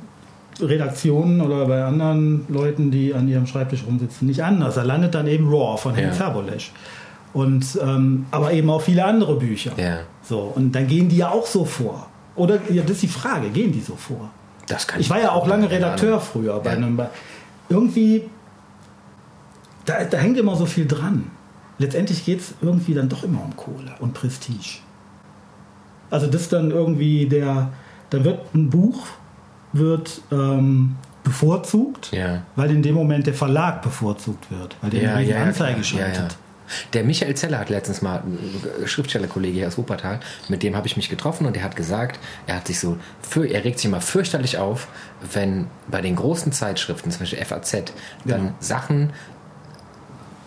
[0.60, 4.74] Redaktionen oder bei anderen Leuten, die an ihrem Schreibtisch rumsitzen, nicht anders.
[4.76, 6.26] Da landet dann eben Raw von Henry Ja.
[6.28, 6.70] Fabolèche.
[7.34, 9.72] Und ähm, aber eben auch viele andere Bücher.
[9.76, 9.98] Ja.
[10.22, 12.06] So, und dann gehen die ja auch so vor.
[12.34, 14.30] Oder ja, das ist die Frage, gehen die so vor?
[14.68, 16.76] Das kann Ich war ja auch lange Redakteur früher bei Ja.
[16.76, 16.96] einem.
[16.96, 17.08] bei-
[17.68, 18.28] Irgendwie,
[19.84, 21.30] da, da hängt immer so viel dran.
[21.78, 24.78] Letztendlich geht es irgendwie dann doch immer um Kohle und Prestige.
[26.10, 27.70] Also das dann irgendwie der,
[28.10, 29.06] dann wird ein Buch
[29.72, 30.94] wird ähm,
[31.24, 32.42] bevorzugt, Ja.
[32.54, 35.80] weil in dem Moment der Verlag bevorzugt wird, weil der Ja, eine riesige ja, Anzeige
[35.80, 35.84] klar.
[35.84, 36.36] Schaltet.
[36.92, 40.96] Der Michael Zeller hat letztens mal, ein Schriftstellerkollege hier aus Wuppertal, mit dem habe ich
[40.96, 44.00] mich getroffen und der hat gesagt, er hat sich so, für, er regt sich mal
[44.00, 44.88] fürchterlich auf,
[45.32, 47.92] wenn bei den großen Zeitschriften, zum Beispiel FAZ, dann
[48.24, 48.52] Genau.
[48.60, 49.12] Sachen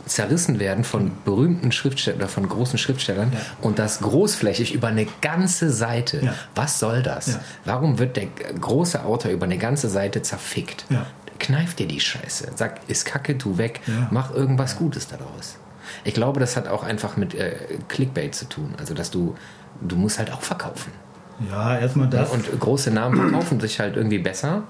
[0.06, 3.40] zerrissen werden von berühmten Schriftstellern oder von großen Schriftstellern Ja.
[3.62, 6.20] und das großflächig über eine ganze Seite.
[6.26, 6.34] Ja.
[6.56, 7.28] Was soll das?
[7.28, 7.40] Ja.
[7.66, 8.26] Warum wird der
[8.60, 10.86] große Autor über eine ganze Seite zerfickt?
[10.90, 11.06] Ja.
[11.38, 12.52] Kneif dir die Scheiße.
[12.56, 15.58] Sag, ist kacke, tu weg, mach irgendwas Gutes daraus.
[16.04, 17.56] Ich glaube, das hat auch einfach mit äh,
[17.88, 18.74] Clickbait zu tun.
[18.78, 19.36] Also, dass du,
[19.82, 20.92] du musst halt auch verkaufen.
[21.50, 22.32] Ja, erstmal das.
[22.32, 24.64] Und große Namen verkaufen sich halt irgendwie besser,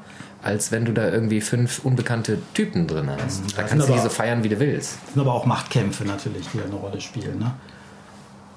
[0.44, 3.42] als wenn du da irgendwie fünf unbekannte Typen drin hast.
[3.58, 4.98] Da Das kannst du die so feiern, wie du willst.
[5.06, 7.40] Das sind aber auch Machtkämpfe natürlich, die eine Rolle spielen.
[7.40, 7.52] Ne?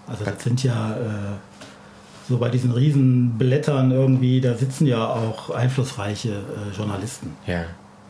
[0.06, 0.98] Also das sind ja äh,
[2.28, 7.34] so bei diesen Riesenblättern irgendwie, da sitzen ja auch einflussreiche äh, Journalisten.
[7.46, 7.64] Ja.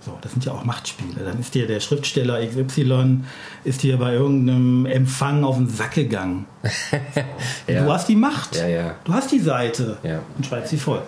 [0.05, 1.25] So, das sind ja auch Machtspiele.
[1.25, 3.21] Dann ist dir der Schriftsteller XY
[3.63, 6.47] ist dir bei irgendeinem Empfang auf den Sack gegangen.
[7.69, 7.85] Ja.
[7.85, 8.57] Du hast die Macht.
[8.57, 8.95] Ja, ja.
[9.05, 10.19] Du hast die Seite Ja.
[10.37, 11.01] und schreibst sie voll.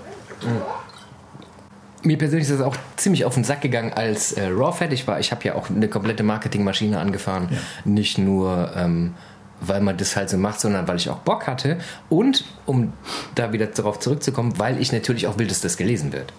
[2.02, 5.18] Mir persönlich ist das auch ziemlich auf den Sack gegangen, als äh, Raw fertig war.
[5.20, 7.48] Ich habe ja auch eine komplette Marketingmaschine angefahren.
[7.84, 9.14] Nicht nur, ähm,
[9.60, 11.78] weil man das halt so macht, sondern weil ich auch Bock hatte.
[12.10, 12.92] Und, um
[13.34, 16.32] da wieder darauf zurückzukommen, weil ich natürlich auch will, dass das gelesen wird.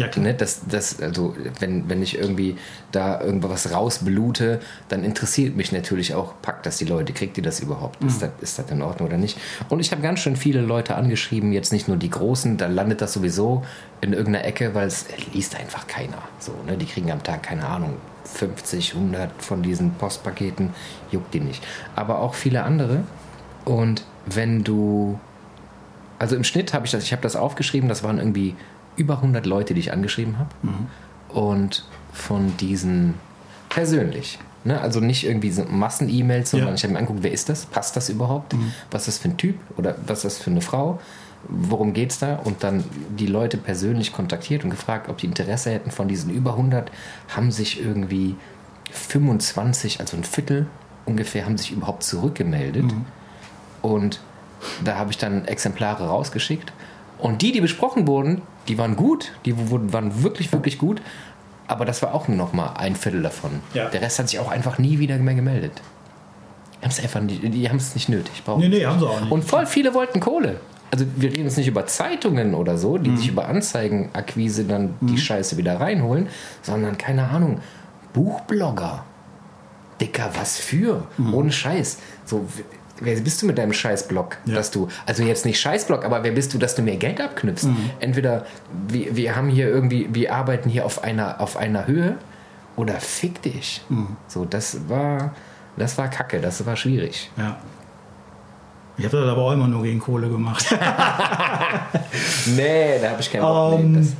[0.00, 0.24] Ja, klar.
[0.24, 2.56] Ne, das, das, also, wenn, wenn ich irgendwie
[2.90, 7.60] da irgendwas rausblute, dann interessiert mich natürlich auch, packt das die Leute, kriegt die das
[7.60, 8.02] überhaupt?
[8.02, 9.38] Ist, das, ist das in Ordnung oder nicht?
[9.68, 13.02] Und ich habe ganz schön viele Leute angeschrieben, jetzt nicht nur die Großen, da landet
[13.02, 13.62] das sowieso
[14.00, 16.18] in irgendeiner Ecke, weil es liest einfach keiner.
[16.38, 16.78] So, ne?
[16.78, 20.70] Die kriegen am Tag, keine Ahnung, 50, 100 von diesen Postpaketen,
[21.10, 21.62] juckt die nicht.
[21.94, 23.04] Aber auch viele andere.
[23.66, 25.20] Und wenn du
[26.20, 28.54] also im Schnitt habe ich das, ich habe das aufgeschrieben, das waren irgendwie
[28.96, 30.50] über 100 Leute, die ich angeschrieben habe.
[31.28, 33.14] Und von diesen
[33.68, 34.38] persönlich.
[34.64, 34.80] Ne?
[34.80, 36.74] Also nicht irgendwie so Massen-E-Mails, sondern Ja.
[36.74, 37.66] ich habe mir angeguckt, wer ist das?
[37.66, 38.54] Passt das überhaupt?
[38.90, 39.56] Was ist das für ein Typ?
[39.76, 41.00] Oder was ist das für eine Frau?
[41.48, 42.34] Worum geht es da?
[42.36, 42.84] Und dann
[43.16, 45.90] die Leute persönlich kontaktiert und gefragt, ob die Interesse hätten.
[45.90, 46.90] Von diesen über 100
[47.34, 48.34] haben sich irgendwie
[48.90, 50.66] 25, also ein Viertel
[51.06, 52.92] ungefähr, haben sich überhaupt zurückgemeldet.
[53.82, 54.20] Und
[54.84, 56.72] da habe ich dann Exemplare rausgeschickt.
[57.20, 59.32] Und die, die besprochen wurden, die waren gut.
[59.44, 61.00] Die wurden, waren wirklich, wirklich gut.
[61.66, 63.60] Aber das war auch nur noch mal ein Viertel davon.
[63.74, 63.88] Ja.
[63.88, 65.72] Der Rest hat sich auch einfach nie wieder mehr gemeldet.
[66.80, 68.42] Die haben es einfach nicht, die haben es nicht nötig.
[68.44, 69.30] brauchen Nee, nee, haben sie auch nicht.
[69.30, 70.60] Und voll viele wollten Kohle.
[70.90, 73.04] Also wir reden jetzt nicht über Zeitungen oder so, Mhm.
[73.04, 76.26] die sich über Anzeigenakquise dann die Scheiße wieder reinholen,
[76.62, 77.60] sondern keine Ahnung,
[78.12, 79.04] Buchblogger.
[80.00, 81.06] Dicker, was für?
[81.18, 81.34] Mhm.
[81.34, 81.98] Ohne Scheiß.
[82.24, 82.46] So,
[83.00, 84.36] wer bist du mit deinem Scheißblog?
[84.44, 84.54] Ja.
[84.54, 87.64] Dass du, also jetzt nicht Scheißblog, aber wer bist du, dass du mir Geld abknüpfst?
[87.64, 87.90] Mhm.
[88.00, 88.46] Entweder
[88.88, 92.16] wir, wir haben hier irgendwie, wir arbeiten hier auf einer, auf einer Höhe
[92.76, 93.82] oder fick dich.
[93.88, 94.16] Mhm.
[94.28, 95.34] So, das war,
[95.76, 97.30] das war Kacke, das war schwierig.
[97.36, 97.58] Ja.
[98.98, 100.66] Ich habe das aber auch immer nur gegen Kohle gemacht.
[102.46, 103.80] Nee, da habe ich keinen Bock.
[103.80, 104.12] Ähm, nee, das,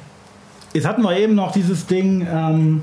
[0.73, 2.83] Jetzt hatten wir eben noch dieses Ding, ähm,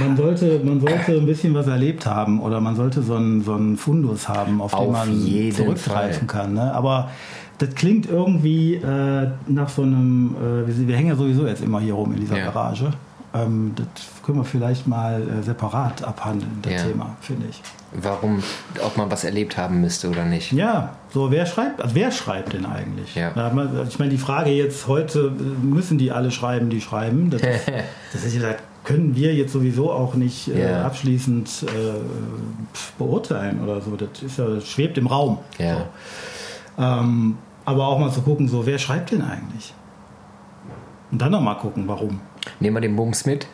[0.00, 3.54] man, sollte, man sollte ein bisschen was erlebt haben oder man sollte so einen, so
[3.54, 6.42] einen Fundus haben, auf, den Auf man jeden zurückgreifen Fall.
[6.44, 6.54] kann.
[6.54, 6.72] Ne?
[6.74, 7.10] Aber
[7.58, 11.80] das klingt irgendwie äh, nach so einem, äh, wir, wir hängen ja sowieso jetzt immer
[11.80, 12.46] hier rum in dieser Ja.
[12.46, 12.90] Garage.
[13.32, 13.86] Ähm, das
[14.24, 16.78] können wir vielleicht mal äh, separat abhandeln, das Ja.
[16.84, 17.62] Thema, finde ich.
[17.92, 18.42] warum,
[18.84, 20.50] ob man was erlebt haben müsste oder nicht.
[20.52, 23.14] Ja, so wer schreibt, also wer schreibt denn eigentlich?
[23.14, 23.30] Ja.
[23.54, 25.30] Man- Ich meine, die Frage jetzt heute,
[25.62, 27.30] müssen die alle schreiben, die schreiben?
[27.30, 27.68] Das, ist-
[28.12, 28.48] das ist ja,
[28.84, 30.84] können wir jetzt sowieso auch nicht äh, Ja.
[30.86, 32.00] abschließend äh,
[32.98, 33.96] beurteilen oder so.
[33.96, 35.38] Das, ist ja, das schwebt im Raum.
[35.58, 35.76] Ja.
[36.76, 36.82] So.
[36.82, 39.74] Ähm, aber auch mal zu gucken, so wer schreibt denn eigentlich?
[41.12, 42.20] Und dann noch mal gucken, warum.
[42.58, 43.46] Nehmen wir den Bums mit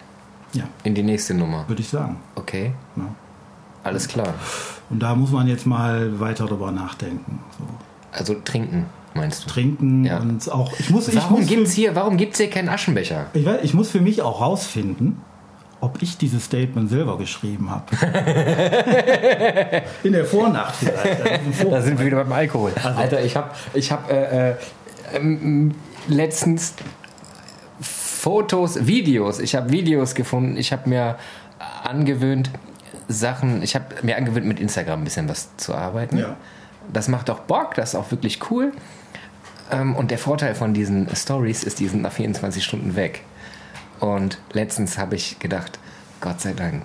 [0.52, 1.64] Ja, in die nächste Nummer.
[1.68, 2.18] würde ich sagen.
[2.36, 3.02] Okay, Ja.
[3.82, 4.34] alles klar.
[4.90, 7.40] Und da muss man jetzt mal weiter drüber nachdenken.
[7.58, 7.64] So.
[8.12, 8.86] Also trinken,
[9.16, 9.48] meinst du?
[9.50, 10.18] Trinken Ja.
[10.18, 10.72] und auch.
[10.78, 13.26] Ich muss, ich Warum für- gibt's hier, warum gibt's hier keinen Aschenbecher?
[13.32, 15.16] Ich, weiß, ich muss für mich auch rausfinden,
[15.80, 17.84] ob ich dieses Statement selber geschrieben habe.
[20.02, 21.22] In der Vornacht vielleicht.
[21.60, 22.72] Also Da sind wir wieder beim Alkohol.
[22.82, 24.54] Alter, ich habe ich hab, äh, äh,
[25.14, 25.74] ähm,
[26.08, 26.74] letztens
[27.80, 29.38] Fotos, Videos.
[29.38, 30.56] Ich habe Videos gefunden.
[30.56, 31.16] Ich habe mir
[31.84, 32.50] angewöhnt,
[33.08, 36.18] Sachen, ich habe mir angewöhnt, mit Instagram ein bisschen was zu arbeiten.
[36.18, 36.36] Ja.
[36.92, 38.72] Das macht auch Bock, das ist auch wirklich cool.
[39.70, 43.22] Ähm, und der Vorteil von diesen Stories ist, die sind nach 24 Stunden weg.
[44.00, 45.78] Und letztens habe ich gedacht,
[46.20, 46.84] Gott sei Dank.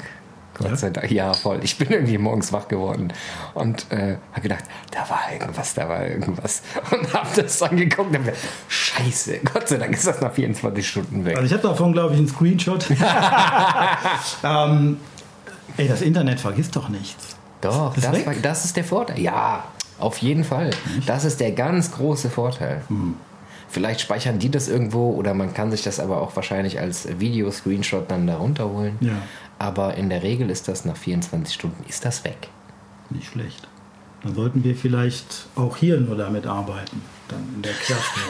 [0.57, 0.75] Gott Ja?
[0.75, 1.09] sei Dank.
[1.11, 1.59] Ja, voll.
[1.63, 3.13] Ich bin irgendwie morgens wach geworden
[3.53, 6.61] und äh, habe gedacht, da war irgendwas, da war irgendwas.
[6.91, 10.87] Und habe das dann geguckt und gedacht, Scheiße, Gott sei Dank ist das nach 24
[10.87, 11.37] Stunden weg.
[11.37, 12.85] Also ich habe davon, glaube ich, einen Screenshot.
[14.43, 14.97] ähm,
[15.77, 17.37] ey, das Internet vergisst doch nichts.
[17.61, 18.25] Doch, ist das, weg?
[18.25, 19.19] war, das ist der Vorteil.
[19.19, 19.63] Ja,
[20.01, 20.71] auf jeden Fall.
[21.05, 22.81] Das ist der ganz große Vorteil.
[22.87, 23.15] Hm.
[23.69, 28.11] Vielleicht speichern die das irgendwo oder man kann sich das aber auch wahrscheinlich als Video-Screenshot
[28.11, 28.97] dann da runterholen.
[28.99, 29.13] Ja.
[29.59, 32.49] Aber in der Regel ist das nach 24 Stunden ist das weg.
[33.09, 33.67] Nicht schlecht.
[34.23, 37.01] Dann sollten wir vielleicht auch hier nur damit arbeiten.
[37.27, 38.23] Dann in der Kerstin.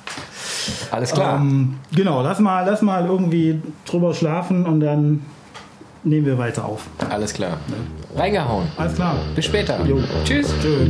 [0.90, 1.40] Alles klar.
[1.40, 5.22] Ähm, genau, lass mal, lass mal irgendwie drüber schlafen und dann
[6.02, 6.86] nehmen wir weiter auf.
[7.08, 7.58] Alles klar.
[8.16, 8.66] Reingehauen.
[8.76, 9.16] Alles klar.
[9.34, 9.78] Bis später.
[9.86, 9.98] Jo.
[10.24, 10.52] Tschüss.
[10.60, 10.86] Tschö.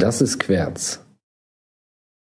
[0.00, 1.00] Das ist Querz.